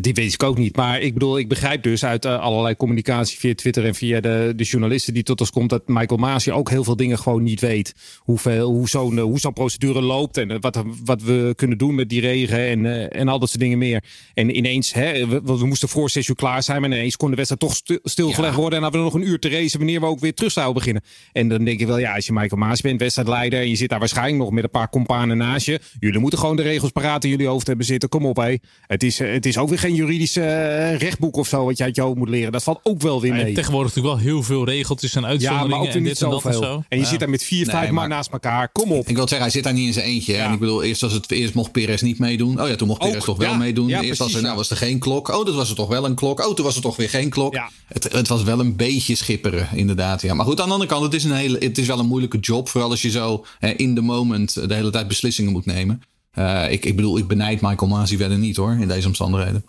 [0.00, 0.76] die weet ik ook niet.
[0.76, 4.52] Maar ik bedoel, ik begrijp dus uit uh, allerlei communicatie via Twitter en via de,
[4.56, 7.60] de journalisten die tot ons komt, dat Michael Masi ook heel veel dingen gewoon niet
[7.60, 7.94] weet.
[8.18, 12.20] Hoeveel, hoe zo'n hoe zo'n procedure loopt en wat, wat we kunnen doen met die
[12.20, 14.04] regen en, uh, en al dat soort dingen meer.
[14.34, 17.36] En ineens, hè, we, we moesten voor 6 uur klaar zijn, maar ineens kon de
[17.36, 18.60] wedstrijd toch stil, stilgelegd ja.
[18.60, 18.76] worden.
[18.76, 21.02] En hadden we nog een uur te racen wanneer we ook weer terug zouden beginnen.
[21.32, 23.88] En dan denk ik wel, ja, als je Michael Masi bent, wedstrijdleider, en je zit
[23.88, 25.80] daar waarschijnlijk nog met een paar companen naast je.
[26.00, 28.08] Jullie moeten gewoon de regels paraat in jullie hoofd hebben zitten.
[28.08, 28.56] Kom op, hé.
[28.86, 31.96] Het is, het is ook weer geen juridisch uh, rechtboek of zo wat je uit
[31.96, 32.52] je hoofd moet leren.
[32.52, 33.48] Dat valt ook wel weer mee.
[33.48, 35.68] Ja, tegenwoordig natuurlijk wel heel veel regeltjes en uitzonderingen.
[35.70, 36.68] Ja, maar ook weer en dit en dat en zoveel.
[36.68, 36.74] zo.
[36.88, 37.08] En je ja.
[37.10, 38.68] zit daar met vier, Nee, vijf maar- man naast elkaar.
[38.72, 39.08] Kom op.
[39.08, 40.32] Ik wil zeggen, hij zit daar niet in zijn eentje.
[40.32, 40.46] Ja.
[40.46, 42.60] En ik bedoel, eerst, als het, eerst mocht Perez niet meedoen.
[42.60, 43.56] Oh ja, toen mocht Ook, Perez toch wel ja.
[43.56, 43.88] meedoen.
[43.88, 45.28] Ja, eerst was er, nou was er geen klok.
[45.28, 46.46] Oh, dat was er toch wel een klok.
[46.46, 47.54] Oh, toen was er toch weer geen klok.
[47.54, 47.70] Ja.
[47.86, 50.22] Het, het was wel een beetje schipperen, inderdaad.
[50.22, 50.34] Ja.
[50.34, 52.38] Maar goed, aan de andere kant, het is, een hele, het is wel een moeilijke
[52.38, 52.68] job.
[52.68, 56.02] Vooral als je zo hè, in de moment de hele tijd beslissingen moet nemen.
[56.32, 59.64] Eh, ik, ik bedoel, ik benijd Michael Masi verder niet hoor, in deze omstandigheden.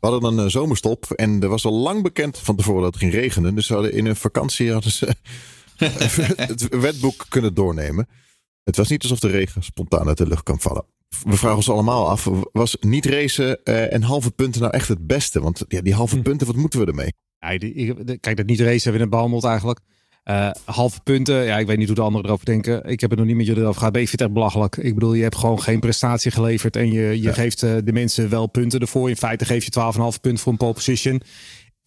[0.00, 3.02] We hadden een uh, zomerstop en er was al lang bekend van tevoren dat het
[3.02, 3.54] ging regenen.
[3.54, 5.14] Dus ze hadden in hun vakantie hadden ze
[6.36, 8.08] het wetboek kunnen doornemen.
[8.62, 10.84] Het was niet alsof de regen spontaan uit de lucht kan vallen.
[11.24, 15.06] We vragen ons allemaal af, was niet racen uh, en halve punten nou echt het
[15.06, 15.40] beste?
[15.40, 16.22] Want ja, die halve hm.
[16.22, 17.12] punten, wat moeten we ermee?
[17.38, 19.80] Ja, die, kijk, dat niet racen hebben we het behandeld eigenlijk.
[20.30, 22.84] Uh, halve punten, ja, ik weet niet hoe de anderen erover denken.
[22.84, 24.76] Ik heb het nog niet met jullie erover gehad, maar ik vind het echt belachelijk.
[24.76, 28.28] Ik bedoel, je hebt gewoon geen prestatie geleverd en je, je geeft uh, de mensen
[28.28, 29.08] wel punten ervoor.
[29.08, 31.22] In feite geef je 12,5 punten voor een pole position.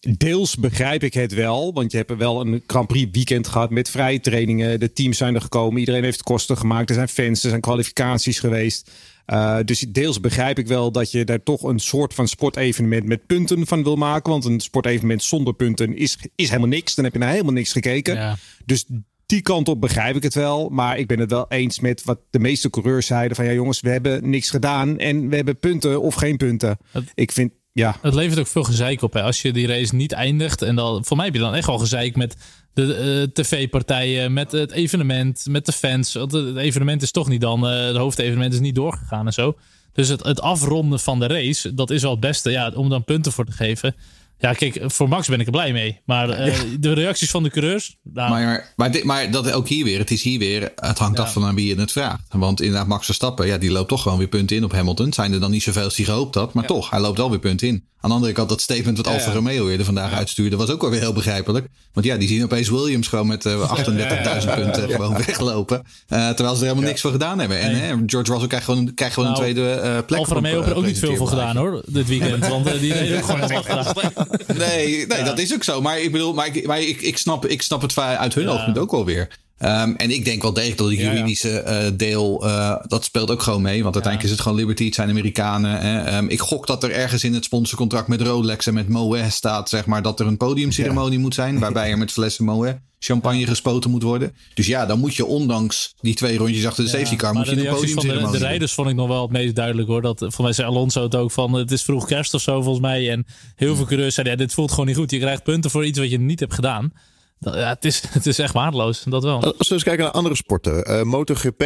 [0.00, 3.90] Deels begrijp ik het wel, want je hebt wel een Grand Prix weekend gehad met
[3.90, 4.80] vrije trainingen.
[4.80, 6.88] De teams zijn er gekomen, iedereen heeft kosten gemaakt.
[6.88, 8.90] Er zijn fans, er zijn kwalificaties geweest.
[9.26, 13.26] Uh, dus deels begrijp ik wel dat je daar toch een soort van sportevenement met
[13.26, 14.32] punten van wil maken.
[14.32, 16.94] Want een sportevenement zonder punten is, is helemaal niks.
[16.94, 18.14] Dan heb je naar helemaal niks gekeken.
[18.14, 18.36] Ja.
[18.64, 18.86] Dus
[19.26, 20.68] die kant op begrijp ik het wel.
[20.68, 23.36] Maar ik ben het wel eens met wat de meeste coureurs zeiden.
[23.36, 24.98] Van ja jongens, we hebben niks gedaan.
[24.98, 26.78] En we hebben punten of geen punten.
[27.14, 27.96] Ik vind ja.
[28.00, 29.12] Het levert ook veel gezeik op.
[29.12, 29.22] Hè?
[29.22, 30.62] Als je die race niet eindigt.
[30.62, 32.36] En dan, voor mij heb je dan echt wel gezeik met
[32.74, 36.12] de uh, tv-partijen, met het evenement, met de fans.
[36.12, 39.56] Want het evenement is toch niet dan, uh, het hoofdevenement is niet doorgegaan en zo.
[39.92, 42.50] Dus het, het afronden van de race, dat is wel het beste.
[42.50, 43.94] Ja, om dan punten voor te geven.
[44.40, 46.00] Ja, kijk, voor Max ben ik er blij mee.
[46.04, 47.96] Maar uh, de reacties van de coureurs.
[48.02, 48.30] Nou...
[48.30, 49.98] Maar, maar, dit, maar dat ook hier weer.
[49.98, 50.72] Het is hier weer.
[50.74, 52.22] Het hangt af van aan wie je het vraagt.
[52.28, 55.12] Want inderdaad, Max Verstappen, ja, die loopt toch gewoon weer punten in op Hamilton.
[55.12, 56.54] Zijn er dan niet zoveel als hij gehoopt had.
[56.54, 57.88] Maar toch, hij loopt wel weer punten in.
[58.02, 60.90] Aan de andere kant, dat statement wat Alfa Romeo eerder vandaag uitstuurde, was ook wel
[60.90, 61.66] weer heel begrijpelijk.
[61.92, 65.82] Want ja, die zien opeens Williams gewoon met uh, 38.000 punten gewoon weglopen.
[66.08, 67.60] Uh, terwijl ze er helemaal niks voor gedaan hebben.
[67.60, 70.18] En hè, George Russell krijgt gewoon, krijgt gewoon nou, een tweede uh, plek.
[70.18, 72.46] Alfa Romeo heeft er ook niet veel voor gedaan hoor, dit weekend.
[72.48, 75.80] Want die deden ook gewoon Nee, nee dat is ook zo.
[75.80, 78.78] Maar ik bedoel, maar ik, maar ik, ik, snap, ik snap het uit hun oogpunt
[78.78, 79.38] ook wel weer.
[79.64, 83.42] Um, en ik denk wel degelijk dat het juridische uh, deel, uh, dat speelt ook
[83.42, 83.82] gewoon mee.
[83.82, 85.80] Want uiteindelijk is het gewoon Liberty, het zijn Amerikanen.
[85.80, 86.16] Hè.
[86.16, 89.68] Um, ik gok dat er ergens in het sponsorcontract met Rolex en met Moët staat,
[89.68, 91.58] zeg maar, dat er een podiumceremonie moet zijn.
[91.58, 94.34] Waarbij er met flessen Moët champagne gespoten moet worden.
[94.54, 97.66] Dus ja, dan moet je ondanks die twee rondjes achter de safety car, moet je
[97.66, 100.02] een podiumceremonie de, de rijders vond ik nog wel het meest duidelijk hoor.
[100.02, 102.84] Dat, voor mij zei Alonso het ook van, het is vroeg kerst of zo volgens
[102.86, 103.10] mij.
[103.10, 105.10] En heel veel coureurs zeiden, ja, dit voelt gewoon niet goed.
[105.10, 106.92] Je krijgt punten voor iets wat je niet hebt gedaan
[107.40, 109.54] ja, het, is, het is echt waardeloos, dat wel.
[109.58, 110.90] Als we eens kijken naar andere sporten.
[110.90, 111.62] Uh, MotoGP,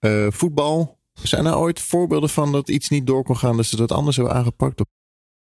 [0.00, 1.00] uh, voetbal.
[1.12, 4.16] Zijn er ooit voorbeelden van dat iets niet door kon gaan, dat ze dat anders
[4.16, 4.82] hebben aangepakt?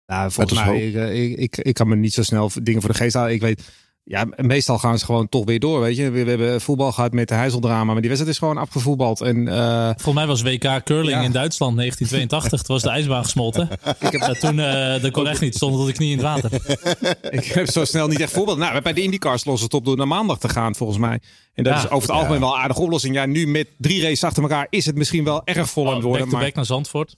[0.07, 2.96] Nou, volgens mij, ik, ik, ik, ik, kan me niet zo snel dingen voor de
[2.96, 3.33] geest halen.
[3.33, 3.68] Ik weet,
[4.08, 6.10] ja, meestal gaan ze gewoon toch weer door, weet je.
[6.10, 9.20] We, we hebben voetbal gehad met de Heizeldrama, maar die wedstrijd is gewoon afgevoetbald.
[9.20, 12.62] En, uh, Volgens mij was WK Curling in Duitsland 1982.
[12.62, 13.68] Toen was de ijsbaan gesmolten.
[14.08, 16.26] ik heb, uh, toen, uh, dat kon echt niet, stond tot de knie in het
[16.26, 16.50] water.
[17.38, 18.58] ik heb zo snel niet echt voorbeeld.
[18.58, 21.20] Nou, bij de IndyCars lossen het op door naar maandag te gaan, volgens mij.
[21.54, 23.14] En dat is over het algemeen wel een aardige oplossing.
[23.14, 26.02] Ja, nu met drie races achter elkaar is het misschien wel erg vol aan het
[26.02, 26.28] worden.
[26.28, 27.16] Back back naar Zandvoort.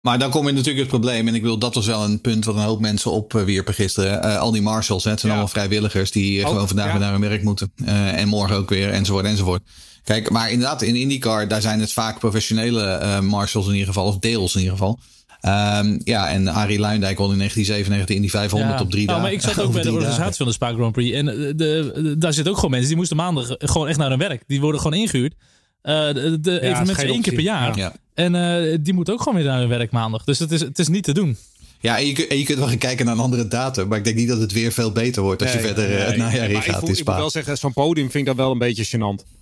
[0.00, 1.28] Maar dan kom je natuurlijk het probleem.
[1.28, 4.26] En ik wil dat was wel een punt wat een hoop mensen opwierpen gisteren.
[4.26, 7.20] Uh, al die marshals, hè, het zijn allemaal vrijwilligers die gewoon vandaag weer naar hun
[7.20, 7.72] werk moeten.
[7.76, 9.62] Uh, en morgen ook weer, enzovoort, enzovoort.
[10.04, 14.06] Kijk, maar inderdaad, in IndyCar, daar zijn het vaak professionele uh, marshals in ieder geval,
[14.06, 14.98] of deels in ieder geval.
[15.42, 18.80] Um, ja, en Arie Luindijk won in 1997 in die 500 ja.
[18.80, 19.22] op drie nou, dagen.
[19.22, 21.16] Maar ik zat ook bij de organisatie van de Spa Grand Prix.
[21.16, 24.18] En de, de, daar zitten ook gewoon mensen die moesten maandag gewoon echt naar hun
[24.18, 24.42] werk.
[24.46, 25.34] Die worden gewoon ingehuurd.
[25.82, 27.76] Uh, de, de ja, evenementen één keer per jaar.
[27.76, 27.92] Ja.
[28.14, 30.24] En uh, die moet ook gewoon weer naar hun werk maandag.
[30.24, 31.36] Dus het is, het is niet te doen.
[31.80, 33.88] Ja, en je, kunt, en je kunt wel gaan kijken naar een andere datum.
[33.88, 35.98] Maar ik denk niet dat het weer veel beter wordt als nee, je verder nee,
[35.98, 36.82] het najaar in gaat.
[36.82, 39.39] Ik, ik moet wel zeggen, zo'n podium vind ik dat wel een beetje gênant.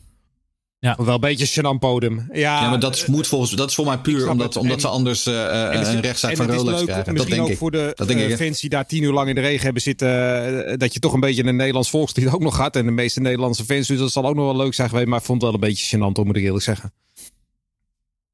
[0.81, 0.97] Ja.
[0.99, 2.29] Wel een beetje gênant podium.
[2.33, 5.27] Ja, ja maar dat, moet volgens, dat is voor mij puur omdat, omdat ze anders
[5.27, 7.15] uh, een rechtszaak van Rolex krijgen.
[7.15, 7.59] Dat denk ook ik.
[7.59, 9.83] voor de dat denk uh, fans die daar tien uur lang in de regen hebben
[9.83, 10.79] zitten.
[10.79, 12.77] dat je toch een beetje een Nederlands volkslied ook nog gaat.
[12.77, 13.87] En de meeste Nederlandse fans.
[13.87, 15.09] Dus dat zal ook nog wel leuk zijn geweest.
[15.09, 16.93] Maar ik vond het wel een beetje gênant, moet ik eerlijk zeggen.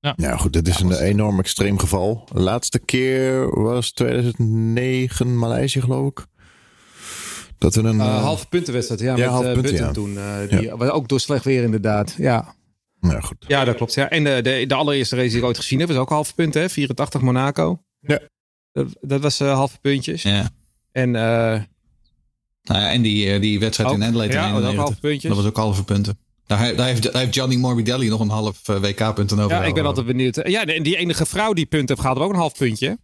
[0.00, 0.14] Ja.
[0.16, 2.28] ja, goed, dit is een enorm extreem geval.
[2.32, 6.26] De laatste keer was 2009 Maleisië, geloof ik.
[7.64, 9.90] Dat we een uh, halve puntenwedstrijd, ja, ja met uh, punten, ja.
[9.90, 10.14] toen.
[10.14, 10.88] Uh, die ja.
[10.88, 12.14] ook door slecht weer inderdaad.
[12.18, 12.54] Ja.
[13.00, 13.44] Ja, goed.
[13.46, 13.94] Ja, dat klopt.
[13.94, 14.10] Ja.
[14.10, 16.60] En de, de, de allereerste race die ik ooit gezien heb, was ook halve punten,
[16.60, 16.68] hè?
[16.68, 17.82] 84 Monaco.
[18.00, 18.20] Ja.
[18.72, 20.22] Dat, dat was halve puntjes.
[20.22, 20.50] Ja.
[20.92, 21.60] En, nou
[22.62, 24.34] ja, en die, die wedstrijd ook, in Adelaide.
[24.34, 25.22] Ja, dat, halve puntjes.
[25.22, 26.18] dat was ook halve punten.
[26.46, 29.56] Daar, heeft, daar heeft Gianni Morbidelli nog een half WK-punten over.
[29.56, 30.40] Ja, ik ben altijd benieuwd.
[30.44, 32.98] Ja, en die enige vrouw die punten heeft, gaat er ook een half puntje.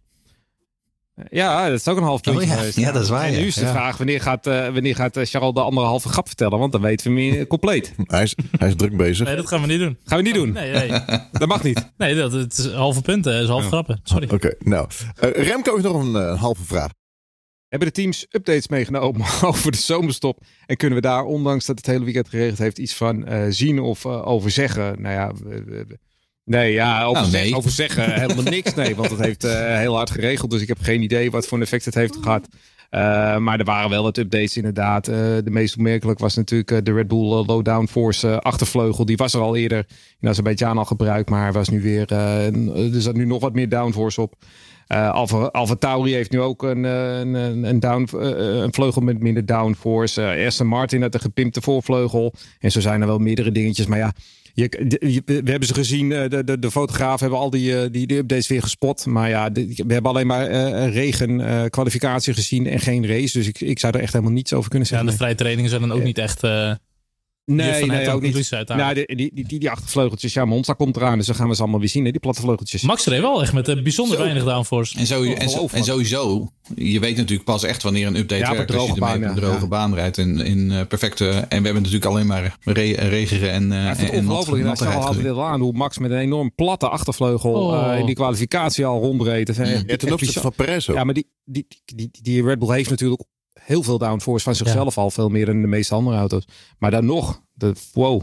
[1.29, 2.55] Ja, dat is ook een half puntje oh, ja.
[2.55, 2.77] geweest.
[2.77, 3.23] Ja, dat is waar.
[3.23, 6.27] En nu is de vraag, wanneer gaat, uh, wanneer gaat uh, Charles de anderhalve grap
[6.27, 6.59] vertellen?
[6.59, 7.93] Want dan weten we meer compleet.
[8.05, 9.27] hij, is, hij is druk bezig.
[9.27, 9.97] Nee, dat gaan we niet doen.
[10.05, 10.51] Gaan we niet doen?
[10.51, 10.89] Nee, nee.
[11.31, 11.91] dat mag niet.
[11.97, 13.33] Nee, dat, het is halve punten.
[13.33, 13.99] Het is half grappen.
[14.03, 14.23] Sorry.
[14.23, 14.87] Oké, okay, nou.
[15.23, 16.89] Uh, Remco heeft nog een halve vraag.
[17.67, 20.43] Hebben de teams updates meegenomen over de zomerstop?
[20.65, 24.05] En kunnen we daar, ondanks dat het hele weekend geregeld heeft, iets van zien of
[24.05, 25.01] over zeggen?
[25.01, 25.97] Nou ja, we, we,
[26.45, 27.55] Nee, ja, over, nou, nee.
[27.55, 28.73] over zeggen helemaal niks.
[28.73, 30.51] Nee, want het heeft uh, heel hard geregeld.
[30.51, 32.47] Dus ik heb geen idee wat voor een effect het heeft gehad.
[32.91, 35.07] Uh, maar er waren wel wat updates inderdaad.
[35.07, 39.05] Uh, de meest opmerkelijk was natuurlijk de Red Bull Low Downforce achtervleugel.
[39.05, 39.85] Die was er al eerder
[40.19, 41.29] in Azerbeidzjan al gebruikt.
[41.29, 44.33] Maar was nu weer, er zat nu nog wat meer downforce op.
[44.87, 49.45] Uh, Alfa, Alfa Tauri heeft nu ook een, een, een, down, een vleugel met minder
[49.45, 50.45] downforce.
[50.45, 52.33] Aston Martin had een gepimpte voorvleugel.
[52.59, 53.85] En zo zijn er wel meerdere dingetjes.
[53.85, 54.13] Maar ja,
[54.53, 58.07] je, we hebben ze gezien, eh, de, de, de fotografen hebben al die, eh, die,
[58.07, 59.05] die updates weer gespot.
[59.05, 63.37] Maar ja, we hebben alleen maar uh, regen kwalificatie gezien en geen race.
[63.37, 65.07] Dus ik, ik zou er echt helemaal niets over kunnen zeggen.
[65.07, 66.41] Ja, de vrije trainingen zijn dan ook niet echt...
[67.55, 68.51] Nee, nee, ook niet.
[68.67, 71.61] Nou, die, die, die, die achtervleugeltjes, ja, Monza komt eraan, dus dan gaan we ze
[71.61, 72.81] allemaal weer zien, hè, die platte vleugeltjes.
[72.81, 74.23] Max reed wel echt met uh, bijzonder zo.
[74.23, 74.97] weinig downforce.
[74.97, 78.51] En, zo, en, zo, en, sowieso, je weet natuurlijk pas echt wanneer een update ja,
[78.51, 79.67] werkt als je ermee op een droge ja.
[79.67, 81.29] baan rijdt in, in uh, perfecte...
[81.29, 84.79] En we hebben natuurlijk alleen maar re regeren en, uh, ja, en ongelooflijk.
[84.79, 87.95] En hadden we aan hoe Max met een enorm platte achtervleugel oh.
[87.99, 89.55] in die kwalificatie al rondreed.
[89.55, 90.95] Ja, ten opzichte van Perez ook.
[90.95, 93.23] Ja, maar die, die, die, die Red Bull heeft natuurlijk
[93.71, 95.11] heel veel downforce van zichzelf al.
[95.11, 96.45] Veel meer dan de meeste andere auto's.
[96.77, 98.21] Maar dan nog, de, wow,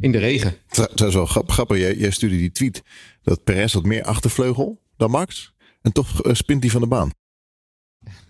[0.00, 0.56] in de regen.
[0.68, 1.78] Dat is wel grappig.
[1.78, 2.82] Jij, jij stuurde die tweet
[3.22, 5.54] dat Perez had meer achtervleugel dan Max.
[5.82, 7.10] En toch uh, spint hij van de baan.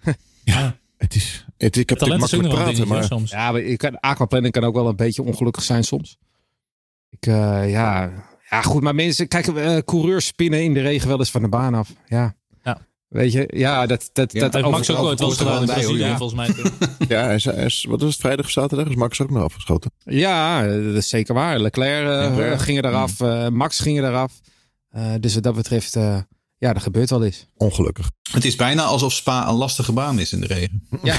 [0.44, 1.44] ja, het is...
[1.56, 3.04] Het, ik heb het makkelijk praten, maar...
[3.04, 3.30] Soms.
[3.30, 6.18] Ja, maar ik kan, aquaplanning kan ook wel een beetje ongelukkig zijn soms.
[7.10, 8.12] Ik, uh, ja...
[8.50, 11.48] Ja, goed, maar mensen, kijk, uh, coureurs spinnen in de regen wel eens van de
[11.48, 11.92] baan af.
[12.06, 12.35] Ja.
[13.16, 14.10] Weet je, ja, dat...
[14.12, 16.16] dat, ja, dat Max ook ooit wel gedaan bij, ja.
[16.16, 16.64] volgens mij.
[17.08, 18.88] ja, hij is, hij is, wat was het, vrijdag of zaterdag?
[18.88, 19.90] Is Max ook nog afgeschoten?
[20.04, 21.58] Ja, dat is zeker waar.
[21.58, 24.32] Leclerc uh, ja, ging eraf, uh, Max ging eraf.
[24.96, 25.94] Uh, dus wat dat betreft,
[26.58, 27.46] ja, dat gebeurt wel eens.
[27.56, 28.10] Ongelukkig.
[28.30, 30.88] Het is bijna alsof Spa een lastige baan is in de regen.
[31.02, 31.14] Ja.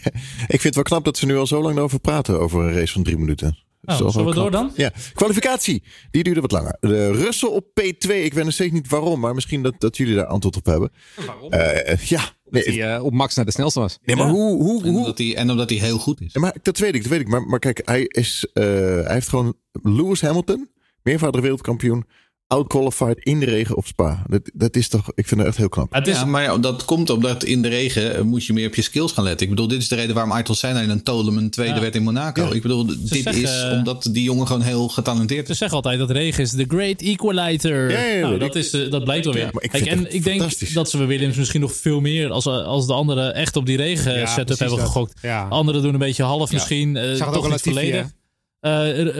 [0.54, 2.74] Ik vind het wel knap dat ze nu al zo lang over praten, over een
[2.74, 3.58] race van drie minuten.
[3.84, 4.72] Oh, zullen we door dan?
[4.76, 5.82] Ja, kwalificatie.
[6.10, 6.76] Die duurde wat langer.
[6.80, 8.08] De Russell op P2.
[8.08, 10.92] Ik weet nog steeds niet waarom, maar misschien dat, dat jullie daar antwoord op hebben.
[11.26, 11.52] Waarom?
[11.52, 12.20] Uh, ja.
[12.50, 13.98] Nee, dat hij uh, op max naar de snelste was.
[14.02, 14.32] Nee, maar ja.
[14.32, 14.62] hoe...
[14.62, 14.84] hoe, hoe?
[14.84, 16.32] En, omdat hij, en omdat hij heel goed is.
[16.32, 17.28] Ja, maar dat weet ik, dat weet ik.
[17.28, 20.70] Maar, maar kijk, hij, is, uh, hij heeft gewoon Lewis Hamilton,
[21.02, 22.04] meervoudig wereldkampioen,
[22.52, 24.22] outqualified in de regen op Spa.
[24.26, 25.94] Dat, dat is toch, ik vind het echt heel knap.
[25.94, 28.74] Het is, ja, maar ja, dat komt omdat in de regen moet je meer op
[28.74, 29.46] je skills gaan letten.
[29.46, 31.80] Ik bedoel, dit is de reden waarom Ayrton Senna in een Toleman tweede ja.
[31.80, 32.44] werd in Monaco.
[32.44, 32.52] Ja.
[32.52, 35.46] Ik bedoel, Ze dit zeggen, is omdat die jongen gewoon heel getalenteerd is.
[35.46, 37.90] Ze zeggen altijd dat regen is de great equalizer.
[37.90, 39.50] Ja, nou, dat, is, dat blijkt wel weer.
[39.58, 42.92] ik Kijk, en ik denk dat ze Williams misschien nog veel meer als, als de
[42.92, 44.86] anderen echt op die regen setup hebben dat.
[44.86, 45.26] gegokt.
[45.48, 48.06] Anderen doen een beetje half misschien, uh, toch niet volledig.
[48.60, 48.70] Uh,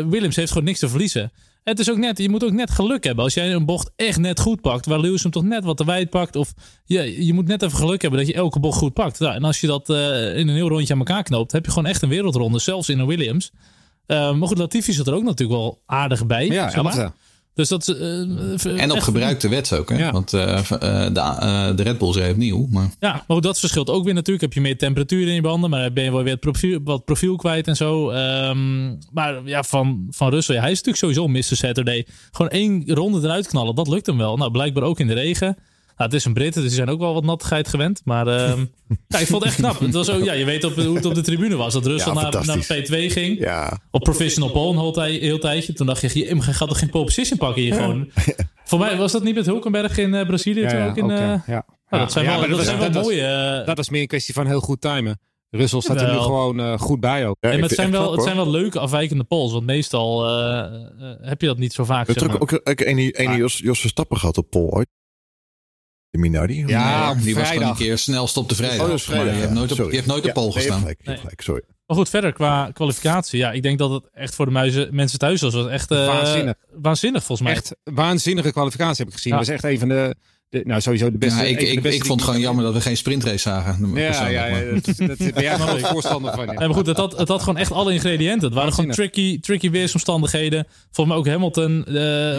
[0.09, 1.33] Williams heeft gewoon niks te verliezen.
[1.64, 3.25] Het is ook net, je moet ook net geluk hebben.
[3.25, 5.85] Als jij een bocht echt net goed pakt, waar Lewis hem toch net wat te
[5.85, 6.37] wijd pakt.
[6.37, 6.53] Of
[6.85, 9.18] je, je moet net even geluk hebben dat je elke bocht goed pakt.
[9.18, 11.70] Nou, en als je dat uh, in een heel rondje aan elkaar knoopt, heb je
[11.70, 12.59] gewoon echt een wereldronde.
[12.59, 13.53] Zelfs in een Williams.
[14.07, 16.46] Uh, maar goed, Latifi zit er ook natuurlijk wel aardig bij.
[16.46, 17.12] Ja, zeg maar.
[17.55, 19.99] Dus dat uh, en op gebruikte wets ook, hè?
[19.99, 20.12] Ja.
[20.12, 22.67] Want uh, de, de Red Bulls heeft nieuw.
[22.71, 22.91] Maar...
[22.99, 24.45] Ja, maar dat verschilt ook weer natuurlijk.
[24.45, 27.05] Heb je meer temperatuur in je banden, maar ben je wel weer het profiel, wat
[27.05, 28.11] profiel kwijt en zo.
[28.11, 31.57] Um, maar ja, van, van Russell, ja, hij is natuurlijk sowieso Mr.
[31.57, 32.07] Saturday.
[32.31, 34.37] Gewoon één ronde eruit knallen, dat lukt hem wel.
[34.37, 35.57] Nou, blijkbaar ook in de regen.
[35.97, 38.01] Nou, het is een Britten, dus die zijn ook wel wat nattigheid gewend.
[38.05, 38.35] Maar uh,
[39.09, 39.81] ja, ik vond het echt knap.
[39.81, 41.73] Het was ook, ja, je weet op, hoe het op de tribune was.
[41.73, 43.39] Dat ja, naar, naar P2 ging.
[43.39, 43.79] Ja.
[43.91, 45.73] Op professional pole een heel, tij, heel tijdje.
[45.73, 47.81] Toen dacht je, je gaat toch geen pole position pakken hier ja.
[47.81, 48.11] gewoon.
[48.65, 50.61] Voor mij was dat niet met Hulkenberg in uh, Brazilië.
[50.61, 51.43] Ja, ook in, uh, okay.
[51.47, 51.65] ja.
[51.89, 53.59] Nou, dat zijn wel, dat, dat zijn wel dat mooie...
[53.61, 55.21] Uh, dat is meer een kwestie van heel goed timen.
[55.51, 57.37] Russell staat er nu gewoon uh, goed bij ook.
[57.41, 59.53] Ja, en het, zijn wel, knap, het zijn wel leuke afwijkende pols.
[59.53, 60.65] Want meestal uh,
[61.01, 62.07] uh, heb je dat niet zo vaak.
[62.07, 64.89] We hebben ook een, een Jos, Jos Verstappen gehad op pol ooit.
[66.12, 66.64] De Minardi?
[66.66, 68.81] Ja, die was gewoon een keer snel stop de vrijdag.
[68.81, 69.27] Oh, dat is vrijdag.
[69.27, 70.85] Maar je hebt nooit op, je hebt nooit op pol gestaan.
[70.85, 71.62] Nee, gelijk, gelijk, sorry.
[71.87, 73.38] Maar goed, verder qua kwalificatie.
[73.38, 75.55] Ja, ik denk dat het echt voor de muizen, mensen thuis was.
[75.55, 76.55] was echt uh, waanzinnig.
[76.72, 77.57] waanzinnig volgens mij.
[77.57, 79.33] Echt waanzinnige kwalificatie heb ik gezien.
[79.33, 79.38] Ja.
[79.38, 80.16] Dat was echt een van de...
[80.48, 81.38] De, nou, sowieso de beste.
[81.38, 83.92] Ja, ik, ik, ik vond het gewoon jammer dat we geen sprintrace zagen.
[83.94, 86.44] Ja, ja, ja, dat, dat ben jij wel voorstander van.
[86.46, 86.53] Ja.
[86.53, 88.48] Nee, maar goed, het had, het had gewoon echt alle ingrediënten.
[88.48, 90.66] Het waren gewoon tricky, tricky weersomstandigheden.
[90.90, 91.94] Volgens mij ook Hamilton, uh,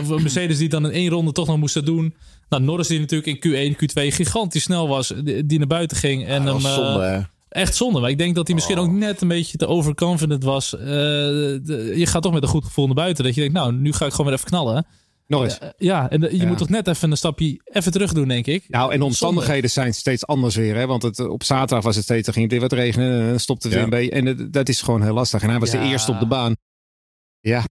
[0.09, 2.15] Mercedes die dan in één ronde toch nog moesten doen.
[2.49, 5.13] Nou, Norris die natuurlijk in Q1, Q2 gigantisch snel was,
[5.45, 6.25] die, naar buiten ging.
[6.25, 7.99] En ja, hem, zonde, uh, echt zonde.
[7.99, 8.83] Maar ik denk dat hij misschien oh.
[8.83, 10.73] ook net een beetje te overconfident was.
[10.73, 13.23] Uh, de, je gaat toch met een goed gevoel naar buiten.
[13.23, 14.85] Dat je denkt, nou, nu ga ik gewoon weer even knallen.
[15.27, 15.59] Nog eens.
[15.63, 16.47] Uh, ja, en je ja.
[16.47, 18.69] moet toch net even een stapje even terug doen, denk ik.
[18.69, 19.89] Nou, en de omstandigheden Zonde.
[19.89, 20.75] zijn steeds anders weer.
[20.75, 20.87] Hè?
[20.87, 23.21] Want het, op zaterdag was het steeds, dan ging het weer wat regenen.
[23.21, 23.73] En dan stopte ja.
[23.73, 24.11] weer een beetje.
[24.11, 25.41] En het, dat is gewoon heel lastig.
[25.41, 25.81] En hij was ja.
[25.81, 26.55] de eerste op de baan.
[27.39, 27.63] Ja.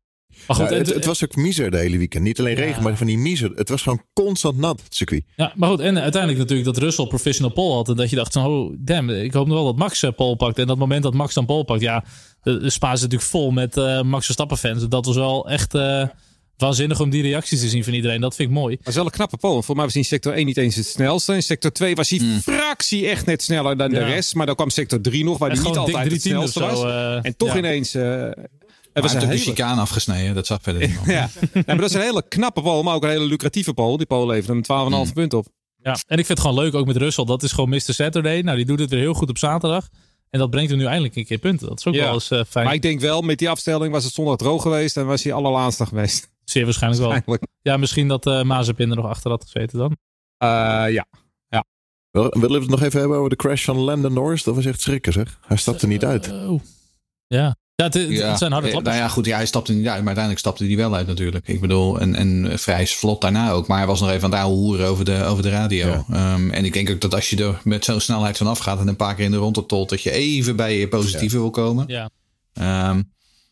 [0.46, 2.24] Maar goed, ja, het, het, was ook miser de hele weekend.
[2.24, 3.50] Niet alleen regen, maar van die miser.
[3.54, 5.24] Het was gewoon constant nat, het circuit.
[5.36, 5.80] Ja, maar goed.
[5.80, 7.88] En uiteindelijk natuurlijk dat Russell professional pole had.
[7.88, 10.58] En dat je dacht, oh damn, ik hoop nog wel dat Max pole pakt.
[10.58, 12.04] En dat moment dat Max dan pole pakt, ja,
[12.42, 14.88] de, de Spa is natuurlijk vol met uh, Max Verstappen fans.
[14.88, 15.74] Dat was wel echt...
[15.74, 16.04] Uh,
[16.62, 18.20] waanzinnig om die reacties te zien van iedereen.
[18.20, 18.76] Dat vind ik mooi.
[18.78, 19.52] Maar is wel een knappe pole.
[19.52, 21.34] Want voor mij was in sector 1 niet eens het snelste.
[21.34, 22.40] In sector 2 was hij Hmm.
[22.40, 24.34] fractie echt net sneller dan de rest.
[24.34, 26.66] Maar dan kwam sector 3 nog, waar hij niet altijd het snelste zo.
[26.66, 26.82] was.
[26.82, 27.58] eh, En toch ja.
[27.58, 27.94] ineens...
[27.94, 28.30] eh
[28.92, 30.34] Hij was heeft ook de afgesneden.
[30.34, 31.06] Dat zag verder niemand.
[31.06, 33.96] Ja, nee, maar dat is een hele knappe pole, maar ook een hele lucratieve pole.
[33.96, 35.12] Die pole levert hem 12,5 Hmm.
[35.12, 35.46] punten op.
[35.76, 37.24] Ja, en ik vind het gewoon leuk ook met Russell.
[37.24, 37.80] Dat is gewoon Mr.
[37.80, 38.40] Saturday.
[38.40, 39.88] Nou, die doet het weer heel goed op zaterdag.
[40.30, 41.68] En dat brengt hem nu eindelijk een keer punten.
[41.68, 42.04] Dat is ook Ja.
[42.04, 42.64] wel eens eh, fijn.
[42.64, 45.32] Maar ik denk wel, met die afstelling was het zondag droog geweest en was hij
[45.32, 46.30] allerlaatste geweest.
[46.44, 47.38] Zeer waarschijnlijk wel.
[47.62, 49.96] Ja, misschien dat eh Mazepin er nog achter had gezeten dan.
[50.36, 51.06] Eh, ja.
[52.10, 54.42] Wel, Willen we het nog even hebben over de crash van Landon Norris?
[54.42, 55.38] Dat was echt schrikken zeg.
[55.46, 56.32] Hij stapte niet uit.
[56.32, 56.60] Oh.
[57.26, 57.56] Ja,
[57.94, 58.94] ja het zijn harde Eh, klappers.
[58.94, 61.48] Nou ja, goed, ja, hij stapte niet uit, maar uiteindelijk stapte hij wel uit natuurlijk.
[61.48, 63.66] Ik bedoel, en, en vrij vlot daarna ook.
[63.66, 65.86] Maar hij was nog even aan het ouwe hoeren over de, over de radio.
[65.86, 66.04] Ja.
[66.12, 68.88] Ehm, en ik denk ook dat als je er met zo'n snelheid vanaf gaat en
[68.88, 71.84] een paar keer in de ronde tolt, dat je even bij je positieve wil komen.
[71.86, 72.10] Ja.
[72.52, 73.02] Ehm,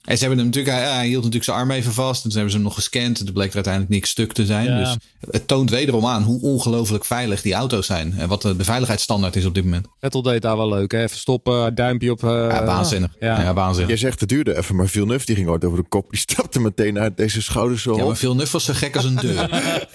[0.04, 2.16] en ze hebben hem natuurlijk, hij, hij hield natuurlijk zijn arm even vast.
[2.16, 3.18] En toen hebben ze hem nog gescand.
[3.18, 4.64] En toen bleek er uiteindelijk niks stuk te zijn.
[4.66, 4.78] Ja.
[4.78, 4.96] Dus
[5.30, 8.14] het toont wederom aan hoe ongelooflijk veilig die auto's zijn.
[8.18, 9.86] En wat de, de veiligheidsstandaard is op dit moment.
[10.00, 10.92] Vettel deed daar wel leuk.
[10.92, 11.02] Hè?
[11.02, 12.24] Even stoppen, duimpje op.
[12.24, 13.14] eh, Ja, waanzinnig.
[13.20, 13.42] ja.
[13.42, 13.88] Ja, waanzinnig.
[13.88, 16.10] Jij zegt het duurde even, maar Villeneuve die ging ooit over de kop.
[16.10, 19.04] Die stapte meteen uit deze schouders zo Ja, maar veel nuff was zo gek als
[19.04, 19.48] een deur.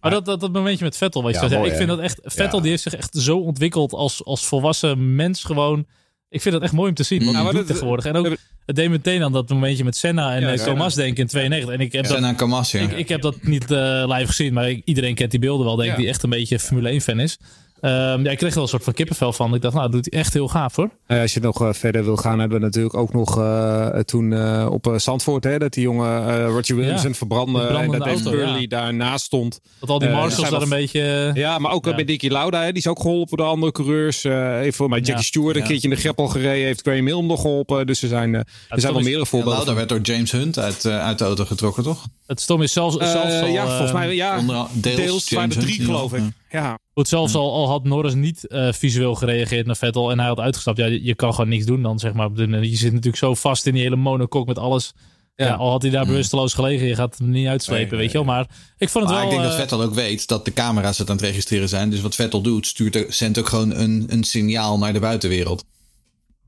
[0.00, 2.20] Maar dat, dat, dat momentje met Vettel, wat je Ja, mooi, ik vind dat echt,
[2.22, 2.60] Vettel Ja.
[2.62, 5.86] die heeft zich echt zo ontwikkeld als, als volwassen mens gewoon.
[6.34, 8.04] Ik vind dat echt mooi om te zien, wat Ja, hij maar doet dat- tegenwoordig.
[8.04, 10.94] En ook, het deed meteen aan dat momentje met Senna en Ja, eh, ja, Thomas
[10.94, 11.74] denken in 92.
[11.74, 12.80] En ik heb, dat, Senna en Kamas, ja.
[12.80, 15.76] ik, ik heb dat niet eh, live gezien, maar ik- iedereen kent die beelden wel,
[15.76, 16.00] denk ik, Ja.
[16.00, 17.38] die echt een beetje Formule 1 fan is.
[17.80, 19.54] Ehm, ja, ik kreeg er wel een soort van kippenvel van.
[19.54, 20.90] Ik dacht, nou, dat doet hij echt heel gaaf hoor.
[21.06, 24.32] Eh, als je nog eh, verder wil gaan, hebben we natuurlijk ook nog eh, toen
[24.32, 27.66] eh, op eh, Zandvoort, hè, dat die jongen eh, Roger Williamson Ja, verbrandde.
[27.66, 28.66] en dat Dave Burley ja.
[28.66, 29.60] daarnaast stond.
[29.80, 31.30] Dat al die marshals zijn daar een beetje...
[31.34, 31.94] Ja, maar ook Ja.
[31.94, 34.24] bij Dickie Lauda, hè, die is ook geholpen door andere coureurs.
[34.24, 35.22] Eh even voor mij Jackie Ja.
[35.22, 36.64] Stewart een keertje in de greppel gereden.
[36.66, 37.86] Heeft Graham Hill hem nog geholpen.
[37.86, 39.56] Dus er zijn, eh, er zijn wel meerdere voorbeelden.
[39.58, 42.04] Lauda werd door James Hunt uit, uit de auto getrokken, toch?
[42.26, 45.58] Het stom is zelfs, zelfs al, ja, volgens mij ja, Onder deels, deels, waren er
[45.58, 46.22] drie geloof ik.
[46.60, 46.78] Ja.
[46.94, 50.40] Goed, zelfs al, al had Norris niet eh, visueel gereageerd naar Vettel en hij had
[50.40, 50.78] uitgestapt.
[50.78, 52.30] Ja, je, je kan gewoon niks doen dan, zeg maar.
[52.34, 54.92] Je zit natuurlijk zo vast in die hele monokok met alles.
[55.36, 55.46] Ja.
[55.46, 55.54] Ja.
[55.54, 58.26] al had hij daar bewusteloos gelegen, je gaat hem niet uitslepen, Nee, weet je wel.
[58.26, 58.46] Maar
[58.78, 59.24] ik vond het Maar wel...
[59.24, 61.90] ik denk dat eh, Vettel ook weet dat de camera's het aan het registreren zijn.
[61.90, 65.64] Dus wat Vettel doet, stuurt er, zendt ook gewoon een, een signaal naar de buitenwereld.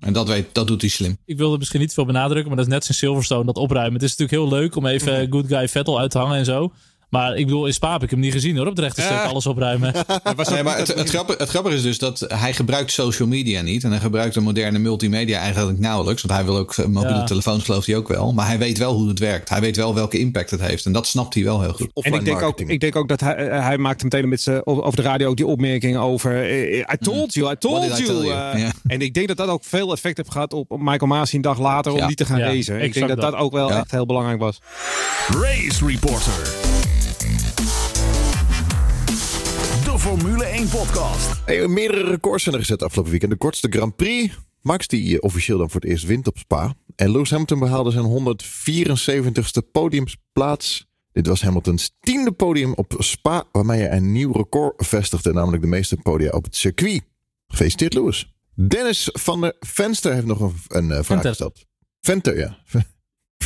[0.01, 1.19] En dat, weet, dat doet hij slim.
[1.25, 3.93] ik wilde misschien niet veel benadrukken, maar dat is net zijn Silverstone, dat opruimen.
[3.93, 6.45] Het is natuurlijk heel leuk om even eh, good guy Vettel uit te hangen en
[6.45, 6.73] zo.
[7.11, 9.13] Maar ik bedoel, in Spa heb ik hem niet gezien hoor, op het rechte stuk,
[9.13, 9.25] Ja.
[9.25, 9.93] alles opruimen.
[10.51, 13.85] Nee, maar het, het, grappige, het grappige is dus dat hij gebruikt social media niet.
[13.85, 16.23] En hij gebruikt de moderne multimedia eigenlijk nauwelijks.
[16.23, 17.25] Want hij wil ook eh, mobiele Ja.
[17.25, 18.33] telefoons, gelooft hij ook wel.
[18.33, 19.49] Maar hij weet wel hoe het werkt.
[19.49, 20.87] Hij weet wel welke impact het heeft.
[20.87, 21.89] En dat snapt hij wel heel goed.
[21.95, 24.61] En ik denk, ook, ik denk ook dat hij, eh, hij maakte meteen met z'n-
[24.65, 26.43] over de radio ook die opmerking over.
[26.51, 28.71] eh, I told you, I told What did I you.
[28.87, 31.59] En ik denk dat dat ook veel effect heeft gehad op Michael Maas een dag
[31.59, 32.07] later om Ja.
[32.07, 32.83] die te gaan Ja, racen.
[32.83, 33.41] Ik denk dat dat dat.
[33.41, 33.79] ook wel Ja.
[33.79, 34.59] echt heel belangrijk was.
[35.29, 36.55] Race Reporter.
[40.07, 41.41] Formule 1 podcast.
[41.45, 43.33] Hey, meerdere records zijn er gezet afgelopen weekend.
[43.33, 44.39] De kortste Grand Prix.
[44.63, 46.75] Max die eh, officieel dan voor het eerst wint op Spa.
[46.97, 50.87] En Lewis Hamilton behaalde zijn 174ste podiumsplaats.
[51.13, 53.45] Dit was Hamiltons tiende podium op Spa.
[53.53, 55.33] Waarmee hij een nieuw record vestigde.
[55.33, 57.03] Namelijk de meeste podia op het circuit.
[57.47, 58.35] Gefeliciteerd Lewis.
[58.55, 61.29] Dennis van der Venster heeft nog een, een eh, vraag Venter.
[61.29, 61.65] gesteld.
[62.01, 62.59] Venter, ja.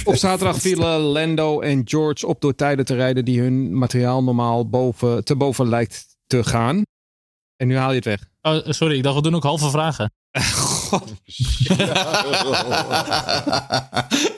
[0.04, 4.68] Op zaterdag vielen Lando en George op door tijden te rijden die hun materiaal normaal
[4.68, 6.82] boven, te boven lijkt te gaan.
[7.56, 8.24] En nu haal je het weg.
[8.42, 10.12] Oh, sorry, ik dacht we doen ook halve vragen.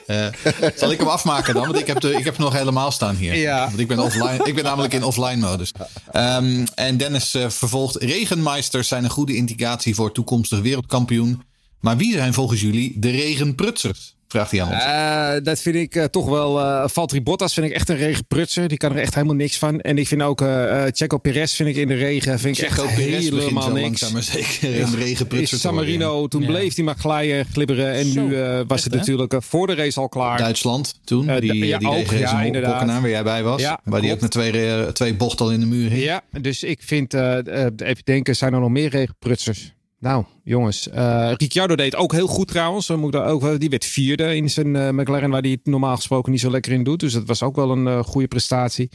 [0.05, 0.27] Eh,
[0.75, 1.65] zal ik hem afmaken dan?
[1.65, 3.35] Want ik heb, de, ik heb hem nog helemaal staan hier.
[3.35, 3.65] Ja.
[3.65, 5.71] Want ik ben, offline, ik ben namelijk in offline modus.
[6.11, 7.95] Ehm, en Dennis eh, vervolgt.
[7.95, 11.43] Regenmeisters zijn een goede indicatie voor toekomstig wereldkampioen.
[11.79, 14.12] Maar wie zijn volgens jullie de regenprutsers?
[14.33, 14.83] Vraagt hij aan ons.
[14.83, 16.59] Eh, dat vind ik eh, toch wel.
[16.59, 18.67] eh Valtteri Bottas vind ik echt een regenprutser.
[18.67, 19.81] Die kan er echt helemaal niks van.
[19.81, 20.43] En ik vind ook
[20.91, 22.39] Checo Perez vind ik in de regen.
[22.39, 23.81] Vind ik Checo echt Perez helemaal niks.
[23.81, 25.75] langzaam maar zeker een regenprutser San.
[25.75, 26.47] Marino, toen Ja.
[26.47, 27.93] bleef hij maar glijden, glibberen.
[27.93, 30.37] En Zo, nu eh, was echt, het natuurlijk voor de race al klaar.
[30.37, 31.29] Duitsland toen.
[31.29, 32.85] Eh, die ja, die ook, ja, inderdaad.
[33.01, 33.61] waar jij bij was.
[33.61, 36.03] Ja, waar die ook met twee, twee bochten al in de muur hing.
[36.03, 39.73] Ja, dus ik vind, eh, eh, even denken, zijn er nog meer regenprutsers?
[40.03, 40.89] Nou, jongens.
[40.89, 42.87] eh Ricciardo deed ook heel goed trouwens.
[42.87, 46.31] We moeten ook, die werd vierde in zijn eh, McLaren, waar hij het normaal gesproken
[46.31, 46.99] niet zo lekker in doet.
[46.99, 48.89] Dus dat was ook wel een eh, goede prestatie.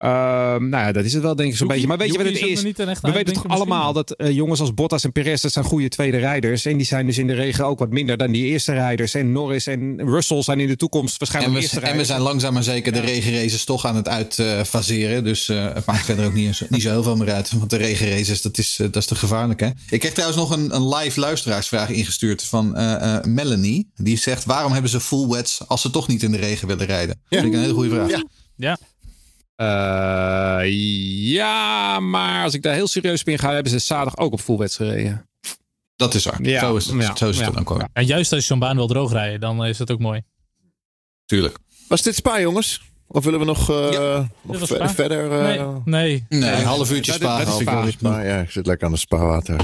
[0.00, 1.86] Ehm, nou ja, dat is het wel denk ik zo'n beetje.
[1.86, 2.62] Maar weet je wat het is
[3.00, 6.16] We weten toch allemaal dat eh, jongens als Bottas en Perez, dat zijn goede tweede
[6.18, 6.64] rijders.
[6.64, 9.14] En die zijn dus in de regen ook wat minder dan die eerste rijders.
[9.14, 12.08] En Norris en Russell zijn in de toekomst En waarschijnlijk we, eerste en we rijders.
[12.08, 15.24] zijn langzaam maar zeker de regenraces toch aan het uitfaseren.
[15.24, 17.52] dus eh, het maakt verder ook niet, zo- niet zo heel veel meer uit.
[17.52, 19.60] Want de regenraces, dat is, eh, dat is te gevaarlijk.
[19.60, 19.68] Hè?
[19.90, 23.90] Ik kreeg trouwens nog een, een live luisteraarsvraag ingestuurd van eh, eh, Melanie.
[23.96, 26.86] Die zegt, waarom hebben ze full wets als ze toch niet in de regen willen
[26.86, 27.20] rijden?
[27.28, 28.10] Dat vind ik een hele goede vraag.
[28.10, 28.24] Ja.
[28.56, 28.78] Ja,
[29.60, 30.60] Eh,
[31.32, 34.68] ja, maar als ik daar heel serieus ben ga, hebben ze zaterdag ook op full
[34.68, 35.28] gereden.
[35.96, 36.42] Dat is waar.
[36.42, 37.52] Ja, zo is het, ja, zo is het ja.
[37.52, 40.22] dan ook en juist als je zo'n baan wil droogrijden, dan is dat ook mooi.
[41.26, 41.58] Tuurlijk.
[41.88, 42.80] Was dit Spa, jongens?
[43.06, 45.32] Of willen we nog, eh, Ja, nog ver- verder?
[45.32, 46.24] eh, Nee, nee.
[46.28, 47.38] Nee, een half uurtje dat- spa.
[47.38, 47.74] dat is half Spa.
[47.76, 48.12] uurtje spa.
[48.12, 49.56] Spa, ja, ik zit lekker aan de spaarwater.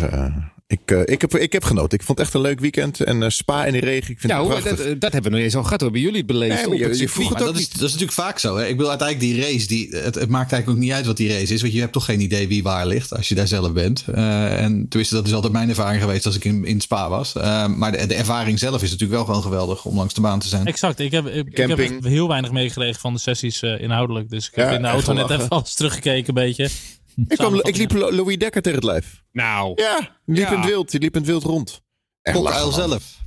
[0.69, 1.99] Ik, eh, ik, heb, ik heb genoten.
[1.99, 3.01] Ik vond het echt een leuk weekend.
[3.01, 4.87] En eh, Spa in de regen, ik vind Ja, het hoe, prachtig.
[4.87, 5.81] dat, dat hebben we nog eens al gehad.
[5.81, 6.55] Hoe hebben jullie het beleefd?
[6.55, 7.73] Nee, maar op je- vroeg het ook dat is, niet.
[7.73, 8.57] dat is natuurlijk vaak zo.
[8.57, 8.63] Hè?
[8.67, 11.29] Ik bedoel, uiteindelijk die race, die, het, het maakt eigenlijk ook niet uit wat die
[11.33, 11.61] race is.
[11.61, 14.05] Want je hebt toch geen idee wie waar ligt als je daar zelf bent.
[14.15, 17.35] Eh, en tenminste, dat is altijd mijn ervaring geweest als ik in, in Spa was.
[17.35, 20.39] Eh, maar de, de ervaring zelf is natuurlijk wel gewoon geweldig om langs de baan
[20.41, 20.67] te zijn.
[20.67, 20.99] Exact.
[21.01, 24.31] Ik heb, ik, ik heb heel weinig meegekregen van de sessies inhoudelijk.
[24.31, 26.69] Dus ik heb Ja, in de auto net even alles teruggekeken een beetje.
[27.17, 27.77] Ik, kwam, ik Samenvatting.
[27.77, 29.23] liep Lo- Louis Dekker tegen het lijf.
[29.33, 30.53] Nou, Ja, die liep Ja.
[30.53, 30.91] in het wild.
[30.91, 31.83] Die liep in het wild rond.
[32.23, 32.89] Echt lachen, Cocktail man.
[32.99, 33.25] zelf.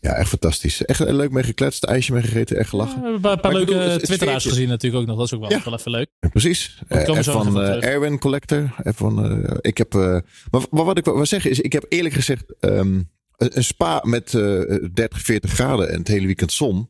[0.00, 0.84] Ja, echt fantastisch.
[0.84, 1.84] Echt een leuk mee gekletst.
[1.84, 2.56] ijsje mee gegeten.
[2.56, 3.02] Echt Ja, gelachen.
[3.02, 5.16] we hebben een paar leuke bedoel, het twitteraars gezien natuurlijk ook nog.
[5.16, 5.64] Dat is ook wel, Ja.
[5.64, 6.08] wel even leuk.
[6.20, 6.78] Ja, precies.
[6.88, 7.84] Eh, van even eh, terug.
[7.84, 8.74] Erwin Collector.
[8.84, 10.00] Van, eh, ik heb, eh,
[10.50, 13.00] maar, maar wat ik wil zeggen is, ik heb eerlijk gezegd ehm,
[13.36, 14.40] een, spa met eh
[14.94, 16.88] 30, 40 graden en het hele weekend zon.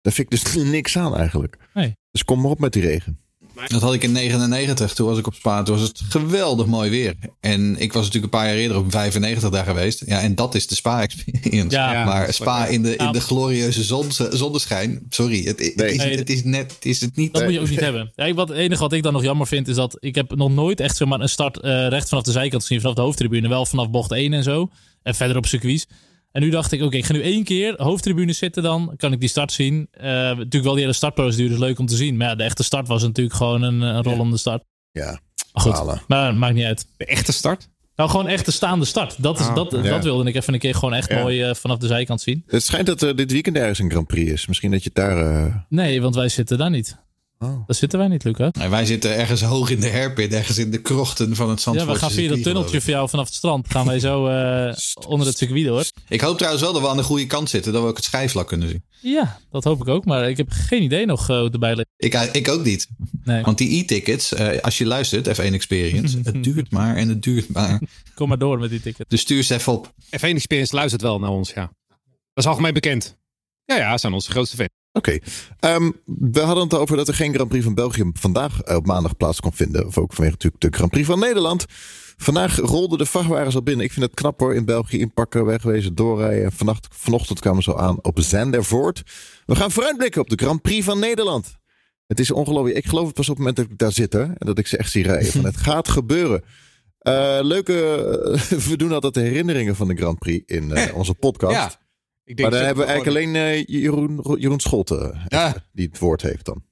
[0.00, 1.56] Daar vind ik dus niks aan eigenlijk.
[1.74, 1.96] Nee.
[2.10, 3.18] Dus kom maar op met die regen.
[3.66, 4.94] Dat had ik in 99.
[4.94, 5.62] Toen was ik op Spa.
[5.62, 7.14] Toen was het geweldig mooi weer.
[7.40, 10.02] En ik was natuurlijk een paar jaar eerder op 95 daar geweest.
[10.06, 11.76] Ja, en dat is de Spa-experience.
[11.76, 12.04] Ja.
[12.04, 15.00] Maar Spa in de, in de glorieuze zon, zonneschijn.
[15.08, 15.92] Sorry, het, het, Nee.
[15.94, 17.32] is, het is net het is het niet.
[17.34, 18.12] Dat moet je ook niet hebben.
[18.16, 20.34] Ja, ik- wat, het enige wat ik dan nog jammer vind is dat ik heb
[20.34, 23.02] nog nooit echt zeg maar, een start eh, recht vanaf de zijkant gezien, vanaf de
[23.02, 23.48] hoofdtribune.
[23.48, 24.70] Wel vanaf bocht 1 en zo.
[25.02, 25.86] En verder op circuits.
[26.32, 28.94] En nu dacht ik, oké, ik ga nu één keer hoofdtribune zitten dan.
[28.96, 29.88] Kan ik die start zien.
[29.90, 32.16] Eh, natuurlijk wel die hele startprocedure is leuk om te zien.
[32.16, 34.64] Maar ja, de echte start was natuurlijk gewoon een, een rollende start.
[34.92, 35.20] Ja,
[35.52, 36.86] Maar goed, maar maakt niet uit.
[36.96, 37.68] de echte start?
[37.96, 39.22] Nou, gewoon echt de staande start.
[39.22, 39.82] Dat, is, Ah, dat, ja.
[39.82, 41.20] dat wilde ik even een keer gewoon echt Ja.
[41.22, 42.42] mooi eh, vanaf de zijkant zien.
[42.46, 44.46] Het schijnt dat er dit weekend ergens een Grand Prix is.
[44.46, 45.44] Misschien dat je het daar...
[45.46, 46.98] eh, Nee, want wij zitten daar niet.
[47.42, 47.66] Oh.
[47.66, 48.48] Daar zitten wij niet, Luca.
[48.52, 50.32] Nee, wij zitten ergens hoog in de herpit.
[50.32, 53.08] Ergens in de krochten van het Ja, Zandvoortse we gaan via dat tunneltje voor jou
[53.08, 53.70] vanaf het strand.
[53.70, 54.76] Gaan wij zo eh,
[55.06, 55.84] onder het circuit door.
[56.08, 56.20] ik.
[56.20, 57.72] Hoop trouwens wel dat we aan de goede kant zitten.
[57.72, 58.84] Dat we ook het schijfvlak kunnen zien.
[59.00, 60.04] Ja, dat hoop ik ook.
[60.04, 61.88] Maar ik heb geen idee nog eh, hoe het erbij ligt.
[61.96, 62.88] Ik, ik ook niet.
[63.24, 67.22] Nee, Want die e-tickets, eh, als je luistert, F1 Experience, het duurt maar en het
[67.22, 67.80] duurt maar.
[68.14, 69.10] kom maar door met die ticket.
[69.10, 69.92] Dus stuur ze even op.
[70.16, 71.72] F1 Experience luistert wel naar ons, ja.
[72.34, 73.16] Dat is algemeen bekend.
[73.64, 74.68] Ja, ja, zijn onze grootste fans.
[74.92, 75.18] Oké.
[75.58, 78.86] Ehm, we hadden het over dat er geen Grand Prix van België vandaag eh, op
[78.86, 79.86] maandag plaats kon vinden.
[79.86, 81.64] Of ook vanwege natuurlijk de Grand Prix van Nederland.
[82.16, 83.84] Vandaag rolden de vrachtwagens al binnen.
[83.84, 84.54] Ik vind het knap hoor.
[84.54, 86.52] In België inpakken, wegwezen, doorrijden.
[86.52, 89.02] Vannacht, vanochtend kwamen ze al aan op Zandervoort.
[89.46, 91.56] We gaan vooruitblikken op de Grand Prix van Nederland.
[92.06, 92.76] Het is ongelooflijk.
[92.76, 94.12] Ik geloof het pas op het moment dat ik daar zit.
[94.12, 95.32] Hè, en dat ik ze echt zie rijden.
[95.32, 96.44] Van, het gaat gebeuren.
[96.98, 97.72] Eh, leuke,
[98.68, 101.54] we doen altijd de herinneringen van de Grand Prix in eh, onze podcast.
[101.54, 101.81] Ja.
[102.24, 105.54] Ik denk Maar dan hebben we eigenlijk alleen eh, Jeroen, Jeroen Scholten eh, Ja.
[105.72, 106.64] die het woord heeft dan.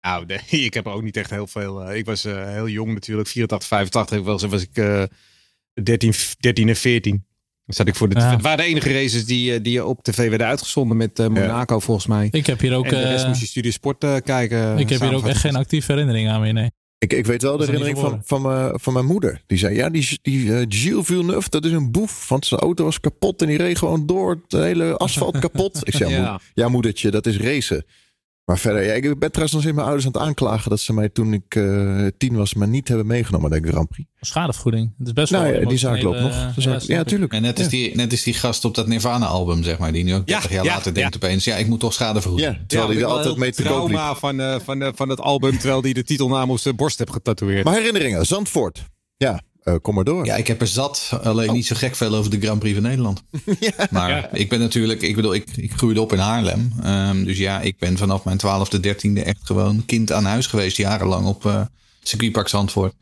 [0.00, 1.82] Nou, nee, ik heb er ook niet echt heel veel.
[1.84, 4.18] eh, ik was eh, heel jong natuurlijk, 84, 85.
[4.18, 5.02] Ik was, was ik eh
[5.82, 7.24] 13, 13 en 14.
[7.64, 8.18] Dan zat ik voor de.
[8.20, 8.30] Ja.
[8.30, 11.78] Het waren de enige races die, eh, die op tv werden uitgezonden met eh, Monaco
[11.78, 12.28] volgens mij.
[12.30, 14.78] Ik heb hier ook, en de rest moest je Studio Sport eh, kijken.
[14.78, 16.52] ik heb hier ook echt geen actieve herinnering aan meer.
[16.52, 16.70] Nee.
[17.00, 19.42] Ik, ik weet wel de er herinnering van, van, mijn, van mijn moeder.
[19.46, 22.28] Die zei, ja, die, die eh, Gilles Villeneuve, dat is een boef.
[22.28, 25.80] Want zijn auto was kapot en die reed gewoon door het hele asfalt kapot.
[25.82, 27.84] Ik zei, ja, ja moedertje, dat is racen.
[28.44, 30.70] Maar verder, ja, ik ben trouwens nog steeds mijn ouders aan het aanklagen...
[30.70, 33.88] dat ze mij toen ik eh, tien was, maar niet hebben meegenomen naar de Grand
[33.88, 34.08] Prix.
[34.20, 34.92] Schadevergoeding.
[34.98, 36.30] Het is best Nou wel ja, die zaak loopt nog.
[36.32, 37.06] eh, zaak- ja, ik.
[37.06, 37.32] tuurlijk.
[37.32, 37.70] En net is, Ja.
[37.70, 40.50] die, net is die gast op dat Nirvana-album, zeg maar, die nu ook Ja, 30
[40.50, 41.00] jaar ja, later ja.
[41.00, 42.50] denkt opeens: ja, ik moet toch schade vergoeden.
[42.52, 43.96] Ja, terwijl Ja, hij er altijd mee te koop liep.
[43.96, 46.98] trauma van, eh, van, eh, van het album, terwijl hij de titelnaam op zijn borst
[46.98, 47.64] heeft getatoeëerd.
[47.64, 48.84] Maar herinneringen, Zandvoort.
[49.16, 50.24] Ja, eh, kom maar door.
[50.26, 51.10] Ja, ik heb er zat.
[51.22, 51.54] Alleen Oh.
[51.54, 53.22] niet zo gek veel over de Grand Prix van Nederland.
[53.90, 56.72] Maar ik ben natuurlijk, ik bedoel, ik, ik groeide op in Haarlem.
[56.82, 60.76] Ehm, dus ja, ik ben vanaf mijn twaalfde, dertiende echt gewoon kind aan huis geweest.
[60.76, 61.60] Jarenlang op eh
[62.02, 62.94] circuitpark Zandvoort.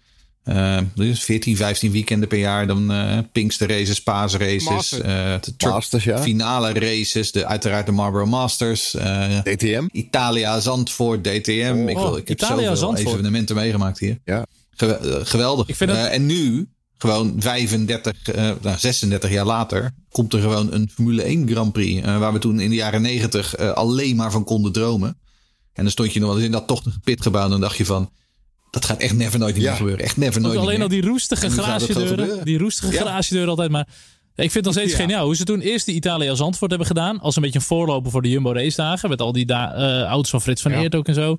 [0.45, 2.67] Ehm, dus 14, 15 weekenden per jaar.
[2.67, 4.65] Dan eh Pinkster races, paasraces.
[4.65, 5.01] Master.
[5.05, 6.19] eh de Masters, ja.
[6.23, 7.33] finale races.
[7.33, 8.95] De, uiteraard de Marlboro Masters.
[8.95, 9.87] eh, DTM.
[9.93, 11.85] Italia, Zandvoort, DTM.
[11.89, 13.15] ik, wil, ik heb Italia, zoveel Zandvoort.
[13.15, 14.19] evenementen meegemaakt hier.
[14.25, 14.47] Ja.
[14.83, 15.69] Eh, geweldig.
[15.69, 16.69] Ik vind het- Eh, en nu,
[16.99, 22.07] gewoon 35, eh, nou, 36 jaar later, komt er gewoon een Formule 1 Grand Prix.
[22.07, 25.09] eh, waar we toen in de jaren 90 eh, alleen maar van konden dromen.
[25.73, 27.45] En dan stond je nog wel eens in dat tochtige pitgebouw.
[27.45, 28.11] En dan dacht je van,
[28.71, 29.63] dat gaat echt never nooit Ja.
[29.63, 30.05] meer gebeuren.
[30.05, 32.45] Echt never nooit alleen al die roestige garagedeuren.
[32.45, 32.99] Die roestige Ja.
[32.99, 33.71] garagedeuren altijd.
[33.71, 33.89] Maar
[34.35, 34.99] ik vind het nog steeds Ja.
[34.99, 35.25] geniaal.
[35.25, 37.21] Hoe ze toen eerst die Italia Zandvoort hebben gedaan.
[37.21, 39.09] Als een beetje een voorloper voor de Jumbo race dagen.
[39.09, 40.79] Met al die da- eh, auto's van Frits van Ja.
[40.81, 41.37] Eert ook en zo.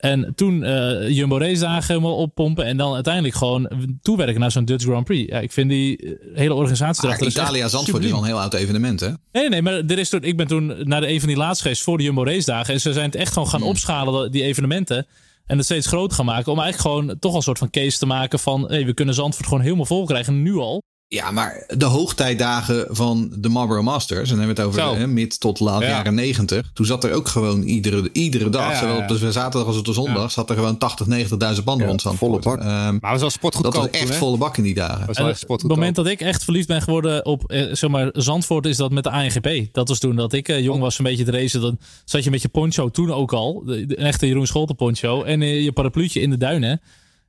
[0.00, 2.64] En toen eh, Jumbo race dagen helemaal oppompen.
[2.64, 3.70] En dan uiteindelijk gewoon
[4.02, 5.30] toewerken naar zo'n Dutch Grand Prix.
[5.32, 8.40] Ja, ik vind die eh, hele organisatie erachter echt Italia Zandvoort is al een heel
[8.40, 9.10] oud evenement, hè?
[9.32, 11.62] Nee, nee, maar er is toen, ik ben toen naar de een van die laatste
[11.62, 12.74] geweest voor de Jumbo Race dagen.
[12.74, 15.06] En ze zijn het echt gewoon gaan opschalen, die evenementen.
[15.46, 16.52] En het steeds groter gaan maken.
[16.52, 18.68] Om eigenlijk gewoon toch al een soort van case te maken van...
[18.68, 20.82] Hey, we kunnen Zandvoort gewoon helemaal vol krijgen, nu al.
[21.12, 25.06] Ja, maar de hoogtijdagen van de Marlboro Masters, en dan hebben we het over hè,
[25.06, 25.88] mid tot laat Ja.
[25.88, 26.70] jaren negentig.
[26.74, 29.78] Toen zat er ook gewoon iedere, iedere dag, Ja, ja, zowel op de zaterdag als
[29.78, 32.42] op de zondag, zat er gewoon 80, 90.000 banden Ja, rond Zandvoort.
[32.42, 32.64] volle bak.
[32.66, 34.14] Ehm, Maar het was wel dat was echt hè?
[34.14, 34.98] volle bak in die dagen.
[34.98, 37.90] Dat was En wel het moment dat ik echt verliefd ben geworden op eh, zeg
[37.90, 38.66] maar, Zandvoort...
[38.66, 39.74] is dat met de ANGP.
[39.74, 41.60] Dat was toen dat ik eh, jong was een beetje te racen.
[41.60, 43.62] Dan zat je met je poncho toen ook al.
[43.66, 45.22] De, de- een echte Jeroen Scholten poncho.
[45.22, 46.80] En eh, je parapluutje in de duinen.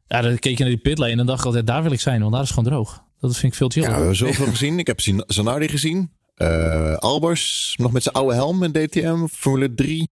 [0.07, 1.67] Ja, dan keek je naar die pitlane en dan dacht ik altijd...
[1.67, 3.01] daar wil ik zijn, want daar is het gewoon droog.
[3.21, 3.89] Dat vind ik veel Ja, chiller.
[3.89, 4.79] we hebben zoveel gezien.
[4.79, 6.11] Ik heb Zanardi gezien.
[6.35, 9.25] Eh, Albers, nog met zijn oude helm in DTM.
[9.31, 10.09] Formule 3.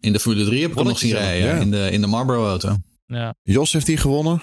[0.00, 1.54] In de Formule 3 heb ik hem nog zien rijden, ja.
[1.54, 1.60] ja.
[1.60, 2.76] in de, in de Marlboro auto.
[3.06, 3.34] ja.
[3.42, 4.42] Jos heeft hier gewonnen.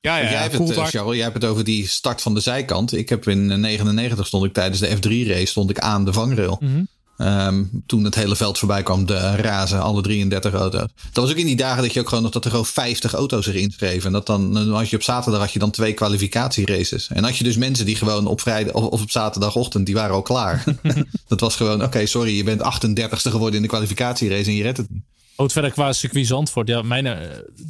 [0.00, 0.86] Ja, ja, jij, ja, hebt het, eh.
[0.86, 2.92] Charles, jij hebt het over die start van de zijkant.
[2.92, 6.56] Ik heb in 99 stond ik tijdens de F3 race stond ik aan de vangrail.
[6.60, 6.84] Mhm.
[7.18, 10.88] Ehm, toen het hele veld voorbij kwam, de razen, alle 33 auto's.
[11.12, 13.12] Dat was ook in die dagen dat je ook gewoon nog dat er gewoon 50
[13.12, 14.06] auto's erin schreven.
[14.06, 17.08] En dat dan, dan had je op zaterdag had je dan twee kwalificatieraces.
[17.08, 20.14] En had je dus mensen die gewoon op vrijdag of, of op zaterdagochtend, die waren
[20.14, 20.64] al klaar.
[21.28, 24.76] dat was gewoon, oké, sorry, je bent 38ste geworden in de kwalificatierace en je redt
[24.76, 25.02] het niet.
[25.36, 26.68] Ook verder qua circuit Zandvoort.
[26.68, 27.18] Ja, mijn, eh,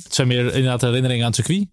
[0.03, 1.69] het zijn meer inderdaad herinneringen aan het circuit.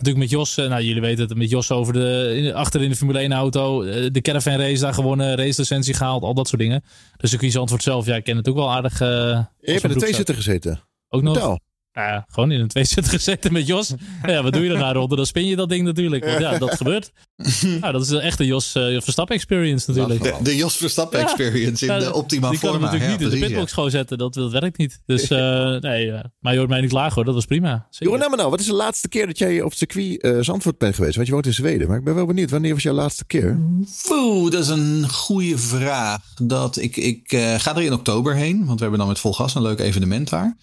[0.00, 2.96] Natuurlijk met Jos, eh, nou jullie weten het, met Jos over de, achter in de
[2.96, 3.82] Formule 1 auto.
[3.82, 6.84] eh, De caravan race daar gewonnen, race licentie gehaald, al dat soort dingen.
[7.16, 9.00] De circuit Zandvoort zelf, ja, ik ken het ook wel aardig.
[9.00, 10.80] als Je hebt in de tweezitter gezeten.
[11.08, 11.58] Ook nog.
[11.92, 13.94] Nou ja, gewoon in een tweezitter gezeten met Jos.
[14.26, 15.16] ja, wat doe je daarna, Ronde?
[15.16, 16.24] Dan spin je dat ding natuurlijk.
[16.24, 17.12] Want ja, dat gebeurt.
[17.80, 20.22] nou, dat is echt de Jos eh, Verstappen experience natuurlijk.
[20.22, 21.24] De, de Jos Verstappen Ja.
[21.24, 22.92] experience in Ja, de optima Die kan hem forma.
[22.92, 24.18] natuurlijk Ja, niet in de pitbox gewoon zetten.
[24.18, 25.00] Dat, dat werkt niet.
[25.06, 27.24] Dus eh, nee, eh, maar je hoort mij niet klagen hoor.
[27.24, 27.86] Dat was prima.
[27.90, 30.94] Jeroen Emmenau, wat is de laatste keer dat jij op het circuit eh, Zandvoort bent
[30.94, 31.14] geweest?
[31.14, 31.88] Want je woont in Zweden.
[31.88, 33.58] Maar ik ben wel benieuwd, wanneer was jouw laatste keer?
[34.10, 36.20] Oeh, dat is een goede vraag.
[36.42, 39.32] Dat ik, ik eh, ga er in oktober heen, want we hebben dan met vol
[39.34, 40.56] gas een leuk evenement daar.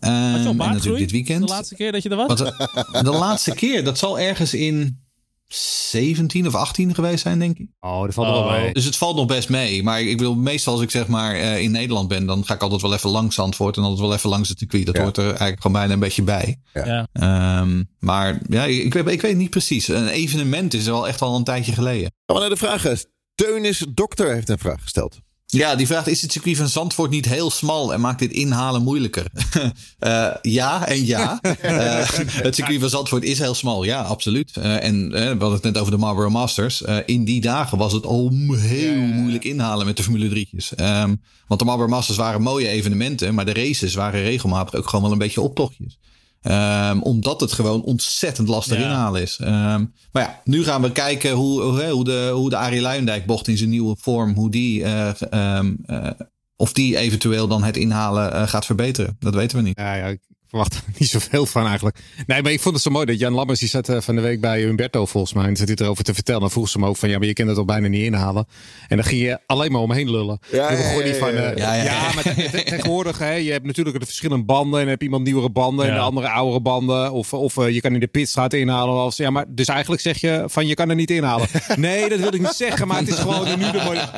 [0.00, 0.14] Ehm,
[0.46, 1.40] en natuurlijk dit weekend.
[1.46, 2.26] De laatste keer dat je er was?
[2.26, 5.06] Wat, eh, de laatste keer, dat zal ergens in
[5.48, 7.66] 17 of 18 geweest zijn, denk ik.
[7.80, 8.50] Oh, dat valt er wel Oh.
[8.62, 8.72] mee.
[8.72, 9.82] Dus het valt nog best mee.
[9.82, 12.62] Maar ik bedoel, meestal als ik zeg maar eh, in Nederland ben, dan ga ik
[12.62, 14.86] altijd wel even langs Zandvoort en altijd wel even langs het circuit.
[14.86, 15.02] Dat Ja.
[15.02, 16.60] hoort er eigenlijk gewoon bijna een beetje bij.
[16.72, 17.08] Ja.
[17.12, 19.88] Ehm, maar ja, ik, weet- ik weet niet precies.
[19.88, 22.12] Een evenement is er wel echt al een tijdje geleden.
[22.26, 22.98] Gaan we naar de vragen.
[23.34, 25.18] Teunis Dokter heeft een vraag gesteld.
[25.50, 28.82] Ja, die vraagt: is het circuit van Zandvoort niet heel smal en maakt dit inhalen
[28.82, 29.26] moeilijker?
[29.98, 31.40] Eh, ja en ja.
[31.60, 34.56] Eh, het circuit van Zandvoort is heel smal, ja, absoluut.
[34.56, 36.82] Eh, en we hadden het net over de Marlboro Masters.
[37.06, 40.74] In die dagen was het al heel moeilijk inhalen met de Formule 3'tjes.
[40.74, 41.14] Ehm,
[41.46, 45.12] want de Marlboro Masters waren mooie evenementen, maar de races waren regelmatig ook gewoon wel
[45.12, 45.98] een beetje optochtjes.
[46.42, 48.84] Ehm, omdat het gewoon ontzettend lastig Ja.
[48.84, 49.36] inhalen is.
[49.38, 53.48] Ehm, maar ja, nu gaan we kijken hoe, hoe, de, hoe de Arie Luijendijk bocht
[53.48, 56.10] in zijn nieuwe vorm, hoe die, eh, ehm, eh,
[56.56, 59.16] of die eventueel dan het inhalen eh, gaat verbeteren.
[59.18, 59.78] Dat weten we niet.
[59.78, 61.98] Ja, ja, ik verwacht er niet zoveel van eigenlijk.
[62.26, 64.20] Nee, maar ik vond het zo mooi dat Jan Lammers, die zat eh, van de
[64.20, 65.44] week bij Humberto volgens mij.
[65.46, 66.40] En zit hij erover te vertellen.
[66.40, 68.46] Dan vroeg ze hem ook van, ja, maar je kent het al bijna niet inhalen.
[68.88, 70.38] En dan ging je alleen maar omheen lullen.
[70.52, 71.74] Ja, Je ja, ja, niet van, ja, eh, ja.
[71.74, 72.14] ja, Ja, ja.
[72.14, 74.74] maar te- te- tegenwoordig, hè, je hebt natuurlijk de verschillende banden.
[74.74, 77.12] En dan heb je iemand nieuwere banden en de andere oudere banden.
[77.12, 78.94] Of, of eh, je kan in de pitstraat inhalen.
[78.94, 81.46] Als, ja, maar, dus eigenlijk zeg je van, je kan er niet inhalen.
[81.76, 84.00] Nee, dat wil ik niet zeggen, maar het is gewoon nu de mooie...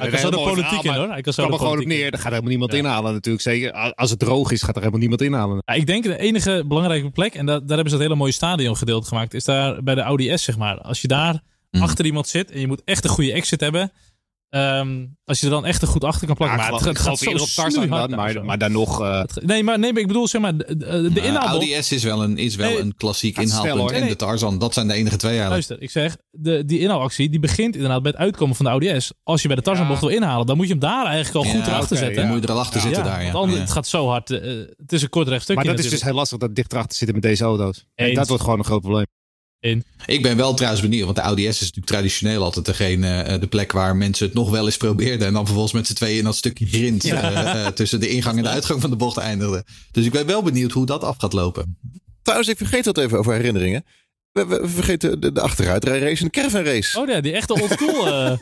[0.00, 1.08] Hij kan zo de politiek in hoor.
[1.08, 2.12] Hij kan zo er gewoon op neer.
[2.12, 3.42] Er gaat helemaal niemand inhalen natuurlijk.
[3.44, 5.62] Zeker als het droog is, gaat er helemaal niemand inhalen.
[5.70, 8.32] Ja, ik denk de enige belangrijke plek, en da- daar hebben ze het hele mooie
[8.32, 10.78] stadion gedeeld gemaakt, is daar bij de Audi S, zeg maar.
[10.80, 11.82] Als je daar Mhm.
[11.82, 13.92] achter iemand zit en je moet echt een goede exit hebben,
[14.50, 16.58] ehm, als je er dan echt een goed achter kan plakken.
[16.58, 18.42] Ja, maar ik het, gaat zo Tarzan snoeihard daar maar, zo.
[18.42, 19.00] maar dan nog...
[19.00, 21.82] eh, Nee, maar, nee, maar ik bedoel, zeg maar, de, de, de Maar inhaalbocht- Audi
[21.82, 23.90] S is wel een, is wel Nee, een klassiek inhaalpunt.
[23.90, 24.08] En Nee.
[24.08, 25.68] de Tarzan, dat zijn de enige twee eigenlijk.
[25.68, 29.00] Luister, ik zeg, de, die inhaalactie die begint inderdaad bij het uitkomen van de Audi
[29.00, 29.12] S.
[29.22, 30.06] Als je bij de Tarzanbocht Ja.
[30.06, 32.22] wil inhalen, dan moet je hem daar eigenlijk al Ja, goed erachter oké, zetten.
[32.22, 32.82] Dan moet je er al achter Ja.
[32.86, 33.18] zitten Ja, daar.
[33.24, 33.24] Ja.
[33.24, 33.62] want anders, Ja.
[33.64, 34.30] het gaat zo hard.
[34.30, 34.40] eh,
[34.76, 36.96] het is een kort recht stukje maar dat is dus heel lastig dat dicht erachter
[36.96, 37.84] zitten met deze auto's.
[37.94, 39.06] En dat wordt gewoon een groot probleem.
[40.06, 43.40] Ik ben wel trouwens benieuwd, want de Audi S is natuurlijk traditioneel altijd degene, eh,
[43.40, 45.26] de plek waar mensen het nog wel eens probeerden.
[45.26, 48.36] En dan vervolgens met z'n tweeën in dat stukje grind eh, eh, tussen de ingang
[48.36, 49.64] en de uitgang van de bocht eindigden.
[49.90, 51.78] Dus ik ben wel benieuwd hoe dat af gaat lopen.
[52.22, 53.84] Trouwens, ik vergeet dat even over herinneringen.
[54.32, 56.98] We, we, we vergeten de, de achteruitrijrace en de caravan race.
[57.00, 58.06] Oh ja, die echte oldschool.
[58.06, 58.36] eh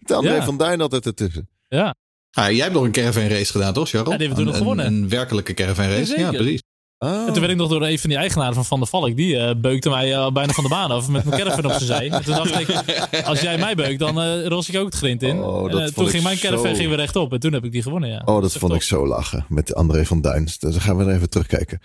[0.00, 0.44] de André ja.
[0.44, 1.48] van Duin altijd ertussen.
[1.68, 1.94] ja.
[2.30, 4.10] Ah, jij hebt nog een caravan race gedaan, toch, Charles?
[4.12, 4.86] Ja, die hebben we toen Een- nog gewonnen.
[4.86, 5.98] Een, een werkelijke caravan race.
[5.98, 6.22] Jazeker.
[6.22, 6.62] Ja, precies.
[6.98, 7.10] Oh.
[7.26, 9.16] En toen werd ik nog door een van die eigenaren van Van der Valk.
[9.16, 11.84] Die eh, beukte mij eh, bijna van de baan af met mijn caravan op zijn
[11.84, 12.10] zij.
[12.10, 12.68] En toen dacht ik,
[13.30, 15.38] als jij mij beukt, dan ros ik ook het grind in.
[15.38, 17.32] Oh, En, toen ging mijn caravan zo- ging weer rechtop.
[17.32, 18.22] En toen heb ik die gewonnen, ja.
[18.24, 20.48] Oh, dat vond ik zo lachen met André van Duin.
[20.58, 21.80] Dus gaan we er even terugkijken.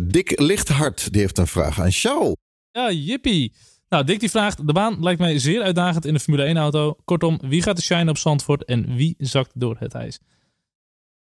[0.00, 2.34] Dick Lichthart, die heeft een vraag aan Charles.
[2.70, 3.52] Ja, jippie.
[3.88, 6.96] Nou, Dick die vraagt, de baan lijkt mij zeer uitdagend in de Formule 1 auto.
[7.04, 10.18] Kortom, wie gaat de shine op Zandvoort en wie zakt door het ijs?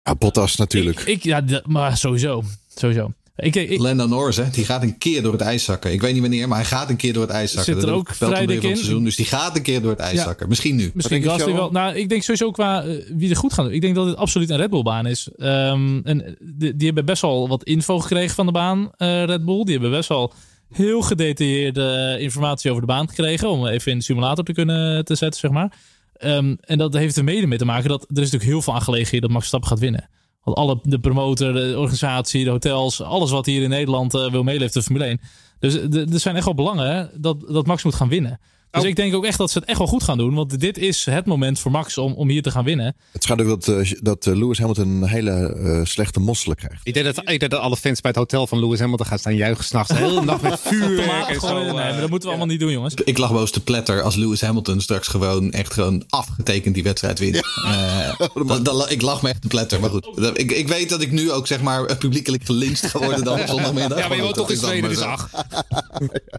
[0.03, 1.01] Ja, Bottas natuurlijk.
[1.01, 2.43] Ik, ik- ja, maar sowieso.
[2.75, 3.13] Sowieso.
[3.37, 5.93] Ik, ik, Lando Norris, hè, die gaat een keer door het ijs zakken.
[5.93, 7.75] Ik weet niet wanneer, maar hij gaat een keer door het ijs zakken.
[7.75, 8.77] Zit er ook vrij dik van het in?
[8.77, 10.25] Seizoen, dus die gaat een keer door het ijs Ja.
[10.25, 10.49] zakken.
[10.49, 10.91] Misschien nu.
[10.95, 11.71] Misschien denk wel.
[11.71, 13.75] Nou, ik denk sowieso qua eh, wie er goed gaat doen.
[13.75, 15.29] Ik denk dat dit absoluut een Red Bull baan is.
[15.37, 19.45] Ehm, en die, die hebben best wel wat info gekregen van de baan, eh, Red
[19.45, 19.65] Bull.
[19.65, 20.33] Die hebben best wel
[20.73, 23.51] heel gedetailleerde informatie over de baan gekregen.
[23.51, 25.73] Om even in de simulator te kunnen te zetten, zeg maar.
[26.17, 28.75] Ehm, en dat heeft er mede mee te maken dat er is natuurlijk heel veel
[28.75, 30.09] aangelegen hier dat Max Verstappen gaat winnen.
[30.43, 34.43] Want alle, de promotor, de organisatie, de hotels, alles wat hier in Nederland eh, wil
[34.43, 35.21] meeleven, de Formule 1.
[35.59, 35.75] Dus
[36.13, 38.41] er zijn echt wel belangen dat, dat Max moet gaan winnen.
[38.71, 38.89] Dus Oh.
[38.89, 40.35] ik denk ook echt dat ze het echt wel goed gaan doen.
[40.35, 42.97] Want dit is het moment voor Max om, om hier te gaan winnen.
[43.13, 46.81] Het schijnt ook dat, eh, dat eh, Lewis Hamilton een hele eh, slechte mosselen krijgt.
[46.83, 49.19] Ik denk, dat, ik denk dat alle fans bij het hotel van Lewis Hamilton gaan
[49.19, 49.89] staan juichen s'nachts.
[49.89, 50.99] De hele nacht met vuur.
[51.09, 51.63] En zo.
[51.63, 52.95] Nee, maar dat moeten we allemaal niet doen, jongens.
[53.05, 57.19] Ik lag boos te pletter als Lewis Hamilton straks gewoon echt gewoon afgetekend die wedstrijd
[57.19, 57.37] wint.
[57.65, 59.81] Eh, dat- dat- ik lag me echt te pletter.
[59.81, 62.99] Maar goed, dat- ik, ik weet dat ik nu ook zeg maar publiekelijk gelinst ga
[62.99, 63.99] worden dan op zondagmiddag.
[63.99, 65.31] Ja, maar je woont toch in maar dus ach.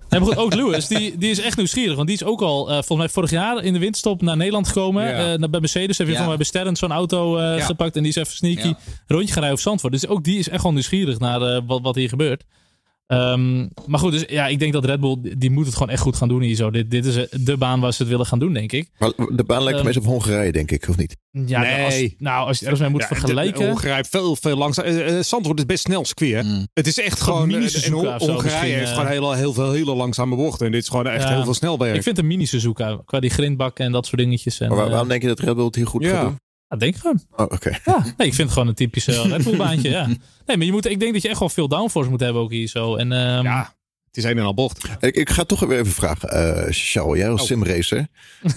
[0.10, 1.96] Maar goed, ook Lewis, die, die is echt nieuwsgierig.
[1.96, 4.68] Want die is ook al, eh, volgens mij vorig jaar in de winterstop naar Nederland
[4.68, 5.04] gekomen.
[5.04, 5.32] Ja.
[5.34, 6.18] Eh, naar, bij Mercedes heeft hij Ja.
[6.18, 7.66] van mij bij Sterren zo'n auto eh, Ja.
[7.66, 7.96] gepakt.
[7.96, 8.74] En die is even sneaky
[9.08, 9.94] rondje gaan rijden op Zandvoort.
[9.94, 12.44] Dus ook die is echt wel nieuwsgierig naar wat, wat hier gebeurt.
[13.12, 16.02] Ehm, maar goed, dus ja, ik denk dat Red Bull, die- moet het gewoon echt
[16.02, 16.70] goed gaan doen hier zo.
[16.72, 18.90] Dit, dit is eh, de baan waar ze het willen gaan doen, denk ik.
[19.00, 21.18] Maar de baan lijkt Ehm, meest op Hongarije, denk ik, of niet?
[21.32, 21.86] Ja, Nee.
[21.86, 23.68] als, nou, als je het ergens mee moet Ja, vergelijken.
[23.68, 24.86] Hongarije veel, veel langzaam.
[24.86, 26.44] Eh, eh, Zandvoort is best snel hè?
[26.44, 26.68] Mm.
[26.74, 27.48] Het is echt Gewoon gewoon.
[27.48, 28.96] mini eh, en Suzuka of zo Hongarije heeft eh.
[28.96, 30.66] gewoon heel, heel veel hele langzame bochten.
[30.66, 31.34] En dit is gewoon echt Ja.
[31.34, 31.96] heel veel snelwerk.
[31.96, 34.60] ik vind een mini Suzuka, qua die grindbakken en dat soort dingetjes.
[34.60, 36.10] En, Maar waar- eh, waarom denk je dat Red Bull het hier goed Ja.
[36.10, 36.40] gaat doen?
[36.72, 37.22] Ja, denk ik gewoon.
[37.32, 37.70] Oh, oké.
[37.86, 40.08] Ja, nee, ik vind het gewoon een typische Red Bull baantje, ja.
[40.46, 42.52] Nee, maar je moet, ik denk dat je echt wel veel downforce moet hebben ook
[42.52, 42.96] hier zo.
[42.96, 43.76] En, ehm, ja,
[44.08, 44.88] het is een en al bocht.
[45.00, 46.30] Ik, ik ga toch weer even vragen.
[46.30, 47.48] eh Charles, jij als Oh.
[47.48, 48.08] simracer.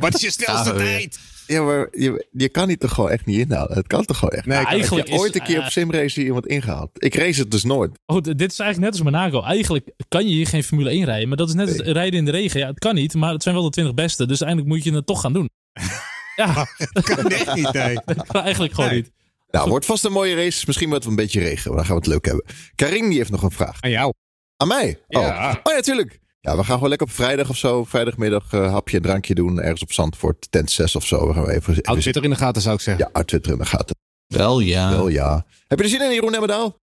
[0.00, 1.18] Wat is je snelste tijd?
[1.50, 3.76] Ja, maar je, je kan die toch gewoon echt niet inhalen?
[3.76, 4.66] Het kan toch gewoon echt Nee, niet?
[4.66, 6.90] ik- eigenlijk Heb je ooit een keer op eh, simracer iemand ingehaald?
[7.04, 7.90] Ik race het dus nooit.
[8.06, 9.42] Goed, dit is eigenlijk net als Monaco.
[9.42, 11.28] Eigenlijk kan je hier geen Formule 1 rijden.
[11.28, 12.60] Maar dat is net als rijden in de regen.
[12.60, 14.26] Ja, het kan niet, maar het zijn wel de 20 beste.
[14.26, 15.50] Dus uiteindelijk moet je het toch gaan doen.
[16.36, 16.66] Ja,
[17.02, 17.94] kan echt niet, nee.
[18.04, 18.98] dat kan eigenlijk gewoon Nee.
[18.98, 19.10] niet.
[19.50, 20.64] Nou, wordt vast een mooie race.
[20.66, 21.68] Misschien wordt het een beetje regen.
[21.68, 22.44] maar Dan gaan we het leuk hebben.
[22.74, 23.76] Karim die heeft nog een vraag.
[23.80, 24.12] Aan jou.
[24.56, 24.98] Aan mij?
[25.08, 25.60] Oh, Ja.
[25.62, 26.18] oh ja, tuurlijk.
[26.40, 27.84] Ja, we gaan gewoon lekker op vrijdag of zo.
[27.84, 29.60] Vrijdagmiddag eh, hapje en drankje doen.
[29.60, 30.46] Ergens op Zandvoort.
[30.50, 31.26] Tent 6 of zo.
[31.28, 31.72] We gaan we even...
[31.72, 33.04] even Houd Twitter in de gaten, zou ik zeggen.
[33.04, 33.96] Ja, uit Twitter in de gaten.
[34.26, 34.90] Wel ja.
[34.90, 35.46] Wel ja.
[35.68, 36.78] Heb je er zin in, Jeroen Emmendaal?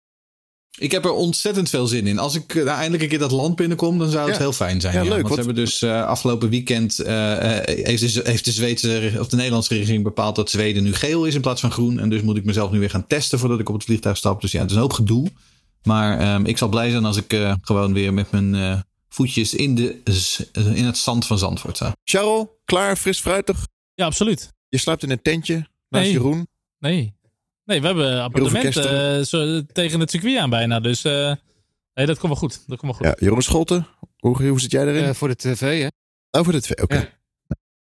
[0.77, 2.19] Ik heb er ontzettend veel zin in.
[2.19, 4.41] Als ik eh, nou, eindelijk een keer dat land binnenkom, dan zou het Ja.
[4.41, 4.93] heel fijn zijn.
[4.93, 8.51] Ja, leuk, Want ze hebben dus eh, afgelopen weekend eh, eh, heeft, de, heeft de
[8.51, 11.99] Zweedse of de Nederlandse regering bepaald dat Zweden nu geel is in plaats van groen.
[11.99, 14.41] En dus moet ik mezelf nu weer gaan testen voordat ik op het vliegtuig stap.
[14.41, 15.27] Dus ja, het is een hoop gedoe.
[15.85, 18.79] Maar ehm, ik zal blij zijn als ik eh, gewoon weer met mijn eh,
[19.15, 20.01] voetjes in, de,
[20.75, 21.95] in het zand van Zandvoort sta.
[22.03, 23.67] Charles, klaar, fris, fruitig?
[23.93, 24.53] Ja, absoluut.
[24.69, 25.53] Je slaapt in een tentje
[25.89, 26.11] naast Nee.
[26.11, 26.47] Jeroen.
[26.79, 27.13] Nee.
[27.65, 30.79] Nee, we hebben appartementen eh, zo, tegen het circuit aan bijna.
[30.79, 31.33] Dus eh,
[31.93, 32.63] nee, dat komt wel goed.
[32.67, 33.19] Dat komt wel goed.
[33.19, 33.87] Ja, Jeroen Scholten.
[34.17, 35.03] Hoe, hoe zit jij erin?
[35.03, 35.87] Eh, voor de tv, hè?
[36.39, 36.95] Over de twee, oké.
[36.95, 37.09] Ja.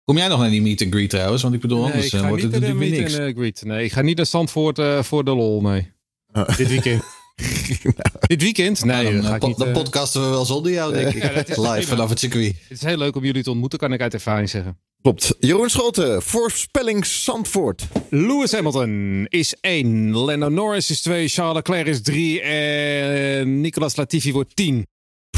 [0.04, 1.42] Kom jij nog naar die meet and greet trouwens?
[1.42, 3.18] Want ik bedoel, Nee, anders ik ga wordt niet het natuurlijk niks.
[3.18, 3.64] and, greet.
[3.66, 5.92] Nee, ik ga niet naar Zandvoort eh, voor de lol, nee.
[6.32, 6.58] Ah.
[6.58, 7.04] Dit weekend.
[8.28, 8.86] Dit weekend?
[8.86, 11.24] Nee, dan, dat eh, niet, dan eh, podcasten we wel zonder jou, denk ik.
[11.24, 11.88] Ja, dat is Live prima.
[11.88, 12.56] vanaf het circuit.
[12.68, 14.78] Het is heel leuk om jullie te ontmoeten, kan ik uit ervaring zeggen.
[15.02, 15.36] Klopt.
[15.40, 17.88] Jeroen Scholten, voorspelling Zandvoort.
[18.10, 20.12] Lewis Hamilton is 1.
[20.12, 21.28] Lando Norris is 2.
[21.28, 22.42] Charles Leclerc is 3.
[22.42, 24.88] En Nicolas Latifi wordt 10.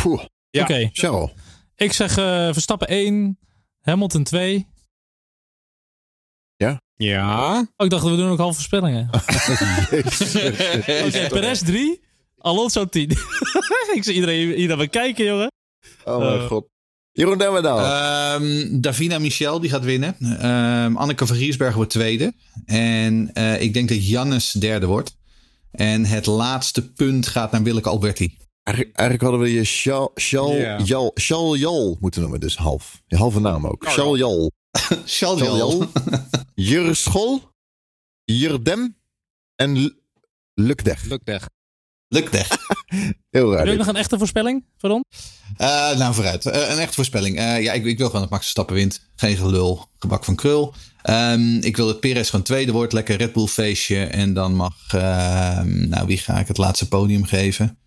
[0.01, 0.23] Poeh.
[0.49, 0.61] Ja.
[0.63, 1.29] Oké, Charles.
[1.75, 3.39] ik zeg eh, Verstappen 1,
[3.81, 4.67] Hamilton 2.
[6.97, 7.57] Ja.
[7.77, 9.09] Oh, ik dacht, we doen ook halve voorspellingen.
[9.91, 10.35] Jezus.
[10.35, 12.01] Oké, Perez 3,
[12.37, 13.09] Alonso 10.
[13.95, 15.51] ik zie iedereen hier naar me kijken, jongen.
[16.03, 16.45] Oh mijn Eh.
[16.47, 16.67] god.
[17.11, 17.79] Jeroen Demmerdaal.
[17.79, 20.15] Ehm, Davina Michel die gaat winnen.
[20.19, 22.33] Ehm, Anneke van Giersberg wordt tweede.
[22.65, 25.15] En eh, ik denk dat Jannes derde wordt.
[25.71, 28.37] En het laatste punt gaat naar Willeke Alberti.
[28.63, 30.79] Eigenlijk, hadden we je Shal, Shal, Ja.
[31.55, 33.01] Jal, moeten noemen, dus half.
[33.07, 33.85] Je halve naam ook.
[33.89, 34.51] Shal Jal.
[35.05, 35.87] Shal Jal.
[36.55, 37.41] Jurschol.
[38.23, 38.95] Jurdem.
[39.55, 39.95] En
[40.53, 41.03] Lukdeg.
[41.03, 41.47] Lukdeg.
[42.07, 42.57] Lukt echt.
[43.29, 43.59] Heel raar.
[43.59, 45.03] Heb je nog een echte voorspelling voor ons?
[45.57, 46.45] Eh, nou, vooruit.
[46.45, 47.37] Eh, een echte voorspelling.
[47.37, 49.01] Eh, ja, ik, ik wil gewoon dat Max Verstappen wint.
[49.15, 49.87] Geen gelul.
[49.97, 50.73] Gebak van krul.
[51.01, 52.93] Ehm, ik wil dat Perez gewoon tweede wordt.
[52.93, 54.03] Lekker Red Bull feestje.
[54.03, 54.75] En dan mag...
[54.87, 57.77] ehm, nou, wie ga ik het laatste podium geven?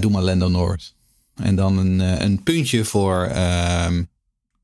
[0.00, 0.94] Doe maar Lando Norris.
[1.34, 4.02] En dan een, een puntje voor ehm,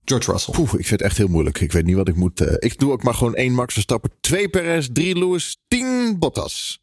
[0.09, 0.55] George Russell.
[0.55, 1.61] Poeh, ik vind het echt heel moeilijk.
[1.61, 2.41] Ik weet niet wat ik moet.
[2.41, 6.81] eh, ik doe ook maar gewoon één Max Verstappen, twee Perez, drie Lewis, tien Bottas.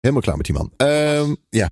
[0.00, 0.72] Helemaal klaar met die man.
[0.76, 1.70] Ehm, ja.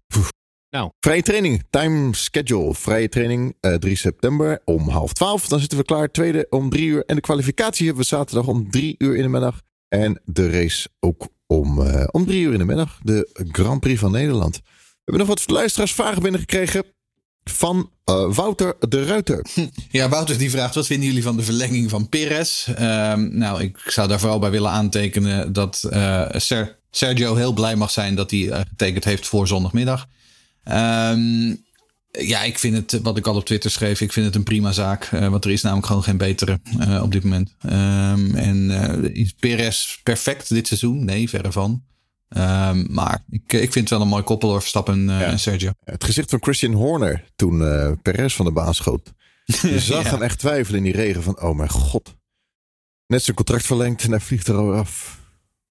[0.71, 0.91] Nou.
[1.01, 2.75] Vrije training, time schedule.
[2.75, 5.49] Vrije training eh 3 september om half twaalf.
[5.49, 6.11] Dan zitten we klaar.
[6.11, 7.05] Tweede om drie uur.
[7.05, 9.61] En de kwalificatie hebben we zaterdag om drie uur in de middag.
[9.89, 12.99] En de race ook om, eh, om drie uur in de middag.
[13.03, 14.57] De Grand Prix van Nederland.
[14.65, 16.85] We hebben nog wat luisteraarsvragen binnengekregen
[17.51, 19.47] van eh, Wouter de Ruiter.
[19.91, 22.69] Ja, Wouter die vraagt: wat vinden jullie van de verlenging van Perez?
[22.69, 25.77] Ehm, nou, ik zou daar vooral bij willen aantekenen dat
[26.37, 30.07] Ser- Sergio heel blij mag zijn dat hij eh, getekend heeft voor zondagmiddag.
[30.65, 31.55] Ehm,
[32.11, 34.73] ja, ik vind het, wat ik al op Twitter schreef, ik vind het een prima
[34.73, 35.09] zaak.
[35.09, 36.61] want er is namelijk gewoon geen betere
[37.03, 37.55] op dit moment.
[37.61, 38.71] Ehm, en
[39.15, 41.05] is Perez perfect dit seizoen?
[41.05, 41.83] Nee, verre van.
[42.29, 45.27] Ehm, maar ik, ik vind het wel een mooi koppel hoor, Verstappen en, eh, Ja.
[45.27, 45.71] en Sergio.
[45.85, 49.13] Het gezicht van Christian Horner toen eh Perez van de baan schoot.
[49.45, 50.11] Je zag Ja.
[50.11, 52.17] hem echt twijfelen in die regen van, oh mijn god.
[53.07, 55.21] Net zijn contract verlengd en hij vliegt er alweer af.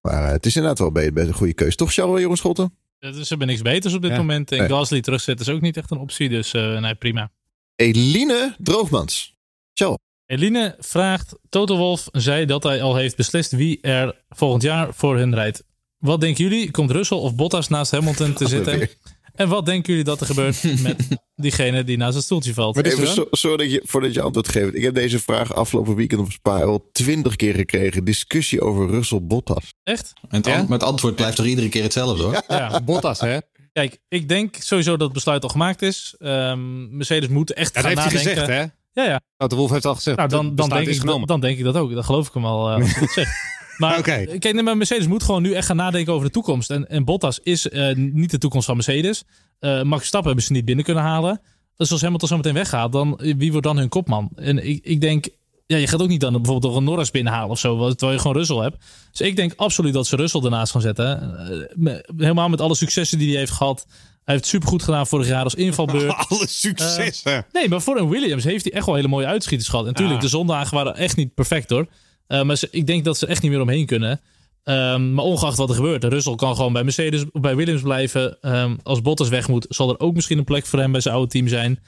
[0.00, 1.76] Maar eh, het is inderdaad wel bij, bij een goede keus.
[1.76, 2.74] Toch, Charles, Jeroen Scholten?
[2.98, 4.16] Dus ze hebben niks beters op dit Ja.
[4.16, 4.52] moment.
[4.52, 4.68] En Nee.
[4.68, 6.28] Gasly terugzetten is ook niet echt een optie.
[6.28, 7.30] Dus eh, nee, prima.
[7.76, 9.36] Eline Droogmans.
[9.74, 9.98] Charles.
[10.26, 15.16] Eline vraagt: Toto Wolf zei dat hij al heeft beslist wie er volgend jaar voor
[15.16, 15.64] hun rijdt.
[15.98, 16.70] Wat denken jullie?
[16.70, 18.88] Komt Russell of Bottas naast Hamilton te zitten?
[19.34, 22.76] En wat denken jullie dat er gebeurt met diegene die naast het stoeltje valt?
[22.76, 24.74] Er Even zo, je, voordat je antwoord geeft.
[24.74, 28.04] Ik heb deze vraag afgelopen weekend op Spa al twintig keer gekregen.
[28.04, 29.74] Discussie over Russell Bottas.
[29.82, 30.12] Echt?
[30.28, 30.58] En het, Ja?
[30.58, 32.42] an- maar het antwoord blijft toch iedere keer hetzelfde hoor?
[32.48, 32.80] Ja.
[32.80, 33.38] Bottas, hè?
[33.72, 36.14] Kijk, ik denk sowieso dat het besluit al gemaakt is.
[36.18, 38.42] Ehm, Mercedes moet echt Dat gaan heeft hij nadenken.
[38.46, 39.02] gezegd, hè?
[39.02, 39.20] Ja, ja.
[39.36, 40.16] Nou, de Wolf heeft al gezegd.
[40.16, 41.26] Nou, dan, dan, denk is ik, genomen.
[41.26, 41.92] dan denk ik dat ook.
[41.94, 43.56] Dan geloof ik hem al eh, als hij dat zegt.
[43.78, 46.70] Maar kijk, nee, maar Mercedes moet gewoon nu echt gaan nadenken over de toekomst.
[46.70, 49.24] En, en Bottas is eh, niet de toekomst van Mercedes.
[49.58, 51.40] Eh Max Verstappen hebben ze niet binnen kunnen halen.
[51.76, 54.30] Dus als Hamilton zo meteen weggaat, dan, wie wordt dan hun kopman?
[54.34, 55.28] En ik, ik denk,
[55.66, 58.18] ja, je gaat ook niet dan bijvoorbeeld nog een Norris binnenhalen of zo, terwijl je
[58.18, 58.84] gewoon Russell hebt.
[59.10, 61.36] Dus ik denk absoluut dat ze Russell ernaast gaan zetten.
[61.84, 63.86] Eh, helemaal met alle successen die hij heeft gehad.
[64.24, 66.14] Hij heeft supergoed gedaan vorig jaar als invalbeurt.
[66.28, 67.46] Alle successen.
[67.52, 69.84] Nee, maar voor een Williams heeft hij echt wel hele mooie uitschieters gehad.
[69.84, 70.24] En natuurlijk, Ja.
[70.24, 71.86] de zondagen waren echt niet perfect hoor.
[72.28, 74.20] Eh, maar ze- ik denk dat ze echt niet meer omheen kunnen.
[74.62, 78.40] Ehm, maar ongeacht wat er gebeurt, Russell kan gewoon bij Mercedes of bij Williams blijven.
[78.40, 81.14] Ehm, als Bottas weg moet, zal er ook misschien een plek voor hem bij zijn
[81.14, 81.80] oude team zijn.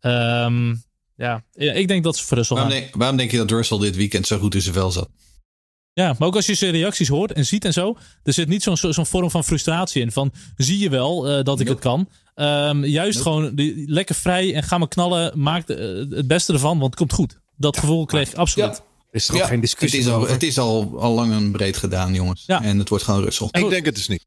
[0.00, 0.68] Ehm,
[1.16, 1.44] ja.
[1.52, 2.66] ja, ik denk dat ze voor Russell gaan.
[2.66, 5.08] Waarom denk, waarom denk je dat Russell dit weekend zo goed in zijn vel zat?
[5.92, 8.62] Ja, maar ook als je zijn reacties hoort en ziet en zo, er zit niet
[8.62, 10.12] zo'n zo'n vorm van frustratie in.
[10.12, 12.08] Van zie je wel eh, dat ik het kan.
[12.84, 15.40] Juist gewoon die, lekker vrij en ga maar knallen.
[15.40, 17.40] Maak de- het beste ervan, want het komt goed.
[17.56, 18.68] Dat gevoel kreeg ik absoluut.
[19.16, 20.30] Is er ook geen het discussie is, al, over.
[20.30, 22.42] het is al, al lang en breed gedaan, jongens.
[22.46, 22.62] Ja.
[22.62, 23.48] En het wordt gewoon Russell.
[23.50, 24.26] Ik denk het dus niet.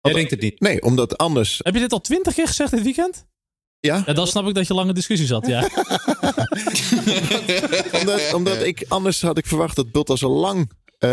[0.00, 0.60] Jij denkt het niet.
[0.60, 1.60] Nee, omdat anders...
[1.62, 3.26] Heb je dit al twintig keer gezegd dit weekend?
[3.80, 5.46] Ja, Ja, dan snap ik dat je lange discussies had.
[5.46, 5.60] Ja.
[8.00, 11.08] omdat, omdat ik anders had ik verwacht dat Bottas al lang eh,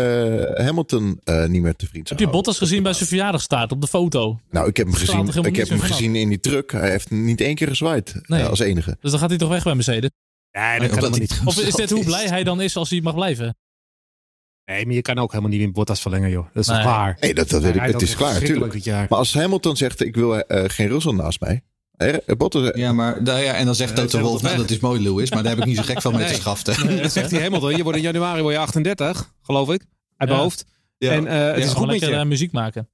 [0.54, 2.34] Hamilton eh, niet meer te vriend zou Heb je.
[2.36, 4.40] Bottas gezien bij zijn verjaardagstaat op de foto?
[4.50, 6.72] Nou, ik heb hem gezien, ik heb hem gezien in die truck.
[6.72, 8.42] Hij heeft niet één keer gezwaaid Nee.
[8.42, 8.96] eh, als enige.
[9.00, 10.10] Dus dan gaat hij toch weg bij Mercedes?
[10.52, 11.40] Nee, dat kan helemaal niet.
[11.44, 13.56] Of is dit hoe blij hij dan is als hij mag blijven?
[14.64, 16.46] Nee, maar je kan ook helemaal niet in Bottas verlengen, joh.
[16.52, 16.80] Dat is Nee.
[16.80, 17.16] klaar?
[17.20, 17.80] Nee, dat, dat weet ik.
[17.80, 18.84] Het is klaar, natuurlijk.
[18.86, 21.62] Maar als Hamilton zegt, ik wil eh, geen Russell naast mij.
[21.96, 24.70] Eh, Bottas, Ja, maar nou ja, en dan zegt Toto dat is Wolf, nou dat
[24.70, 26.30] is mooi Lewis, maar daar heb ik niet zo gek van met Nee.
[26.30, 26.96] de schaften.
[27.02, 27.76] Dat zegt hij Hamilton.
[27.76, 29.80] Je wordt in januari word je 38, geloof ik.
[30.16, 30.36] Uit mijn Ja.
[30.36, 30.64] hoofd.
[30.98, 32.24] Ja, En eh, het Ja, is goed met je.
[32.24, 32.88] muziek maken.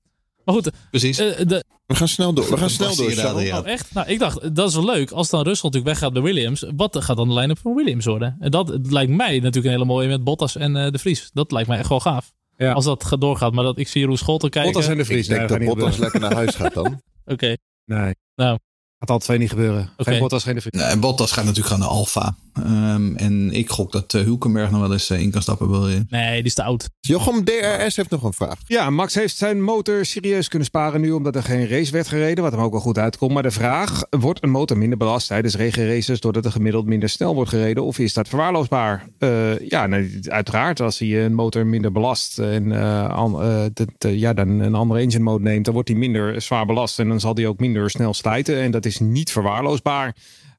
[0.45, 1.18] Maar goed, precies.
[1.18, 2.51] eh, de, we gaan snel door.
[2.51, 3.14] We gaan snel door.
[3.14, 3.59] daar, ja.
[3.59, 3.95] Oh, echt?
[3.95, 5.11] Nou, ik dacht, dat is wel leuk.
[5.11, 8.36] Als dan Russell natuurlijk weggaat bij Williams, wat gaat dan de line-up van Williams worden?
[8.40, 11.30] En dat lijkt mij natuurlijk een hele mooie met Bottas en eh, de Vries.
[11.32, 12.32] Dat lijkt mij echt wel gaaf.
[12.57, 12.72] Ja.
[12.72, 13.53] Als dat gaat doorgaat.
[13.53, 14.72] Maar dat ik zie Jeroen Scholten kijken.
[14.72, 15.28] Bottas en de Vries.
[15.28, 17.01] Ik denk Nee, dat Bottas lekker naar huis gaat dan.
[17.24, 17.57] Oké.
[17.84, 18.14] Nee.
[18.34, 18.59] Nou.
[18.99, 19.90] Gaat al twee niet gebeuren.
[19.97, 20.11] Oké.
[20.11, 20.80] Geen Bottas, geen de Vries.
[20.80, 22.34] Nou, en Bottas gaat natuurlijk gewoon naar Alfa.
[22.55, 25.70] Ehm, en ik gok dat eh, Hulkenberg nog wel eens eh, in kan stappen.
[25.70, 26.05] Wil je?
[26.09, 26.88] Nee, die is te oud.
[27.01, 28.55] Jochem DRS heeft nog een vraag.
[28.66, 32.45] Ja, Max heeft zijn motor serieus kunnen sparen nu omdat er geen race werd gereden,
[32.45, 33.32] wat hem ook wel goed uitkomt.
[33.32, 37.34] Maar de vraag, wordt een motor minder belast tijdens regenraces doordat er gemiddeld minder snel
[37.34, 39.09] wordt gereden of is dat verwaarloosbaar?
[39.18, 44.32] Eh, ja, nee, uiteraard als hij een motor minder belast en eh, an- dat, ja,
[44.32, 47.34] dan een andere engine mode neemt, dan wordt hij minder zwaar belast en dan zal
[47.34, 50.14] hij ook minder snel slijten en dat is niet verwaarloosbaar.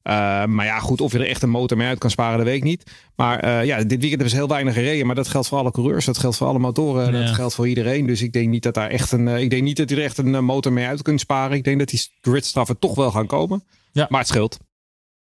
[0.06, 2.46] Uh, maar ja, goed, of je er echt een motor mee uit kan sparen, dat
[2.46, 2.90] weet ik niet.
[3.16, 5.06] Maar uh, ja, dit weekend hebben ze heel weinig gereden.
[5.06, 7.24] Maar dat geldt voor alle coureurs, dat geldt voor alle motoren, ja.
[7.24, 8.06] dat geldt voor iedereen.
[8.06, 10.02] Dus ik denk niet dat daar echt een, uh, ik denk niet dat je er
[10.02, 11.56] echt een motor mee uit kunt sparen.
[11.56, 13.64] Ik denk dat die gridstraffen toch wel gaan komen.
[13.92, 14.06] Ja.
[14.10, 14.58] Maar het scheelt.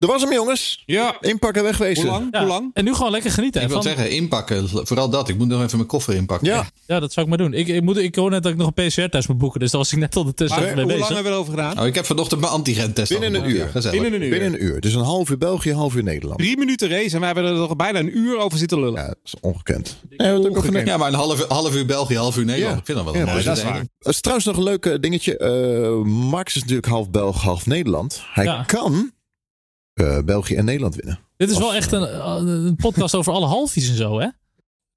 [0.06, 0.84] Er was hem, jongens.
[0.86, 1.18] Ja.
[1.22, 2.04] Inpakken, wegwezen.
[2.04, 2.28] Hoe lang?
[2.32, 2.40] Ja.
[2.40, 2.70] Hoe lang?
[2.74, 3.62] En nu gewoon lekker genieten.
[3.62, 3.92] Ik wil van...
[3.92, 4.70] zeggen, inpakken.
[4.70, 5.30] Vooral dat.
[5.30, 6.48] Ik moet nog even mijn koffer inpakken.
[6.48, 6.70] Ja.
[6.86, 7.54] Ja, dat zou ik maar doen.
[7.58, 9.60] Ik, ik, moet, ik hoor net dat ik nog een PCR-test moet boeken.
[9.60, 11.80] Dus daar was ik net ondertussen Maar even mee hoe lang hebben we erover gedaan?
[11.80, 13.58] Oh, ik heb vanochtend mijn antigentest Binnen al een uur.
[13.58, 14.02] Ja, gezellig.
[14.02, 14.40] Binnen een uur.
[14.40, 14.82] Binnen een uur.
[14.82, 16.40] Dus een half uur België, een half uur Nederland.
[16.40, 19.02] Drie minuten race en wij hebben er nog bijna een uur over zitten lullen.
[19.02, 19.98] Ja, dat is ongekend.
[20.10, 20.88] Ja, Ongekend.
[20.88, 22.74] Ja, maar een half, half uur België, half uur Nederland.
[22.74, 22.80] Ja.
[22.80, 23.64] Ik vind dat wel Ja, een mooie dat is.
[23.64, 25.38] Het is trouwens nog een leuk eh, dingetje.
[25.38, 28.22] Eh, Max is natuurlijk half Belg, half Nederland.
[28.34, 28.64] Hij Ja.
[28.64, 29.14] kan
[29.96, 31.20] eh, België en Nederland winnen.
[31.38, 34.28] Dit is wel echt een, een podcast over alle halfjes en zo, hè?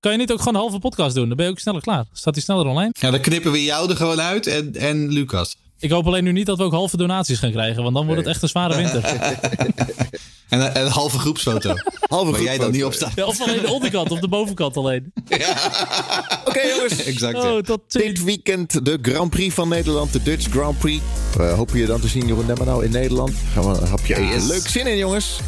[0.01, 1.29] Kan je niet ook gewoon een halve podcast doen?
[1.29, 2.05] Dan ben je ook sneller klaar.
[2.13, 2.91] Staat die sneller online?
[3.01, 5.57] Ja, dan knippen we jou er gewoon uit en, en Lucas.
[5.79, 7.83] Ik hoop alleen nu niet dat we ook halve donaties gaan krijgen.
[7.83, 9.03] Want dan wordt het echt een zware winter.
[10.49, 11.75] En een, een halve groepsfoto.
[12.09, 13.13] Halve Waar jij dan niet op staat.
[13.15, 15.13] Ja, of alleen de onderkant of de bovenkant alleen.
[16.49, 17.05] Oké jongens.
[17.13, 17.37] Exact.
[17.37, 21.03] Oh, tot Dit weekend de Grand Prix van Nederland, de Dutch Grand Prix.
[21.37, 23.33] We hopen je dan te zien, Jeroen Demmenau in Nederland.
[23.53, 24.41] Gaan we een hapje.
[24.47, 25.41] Leuk zin in, jongens.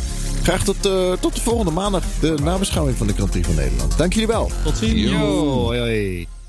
[0.42, 3.98] Graag tot, eh, tot de volgende maandag, de nabeschouwing van de Grand Prix van Nederland.
[3.98, 4.50] Dank jullie wel.
[4.64, 5.10] Tot ziens.
[5.10, 6.39] Yo, hoi, hoi.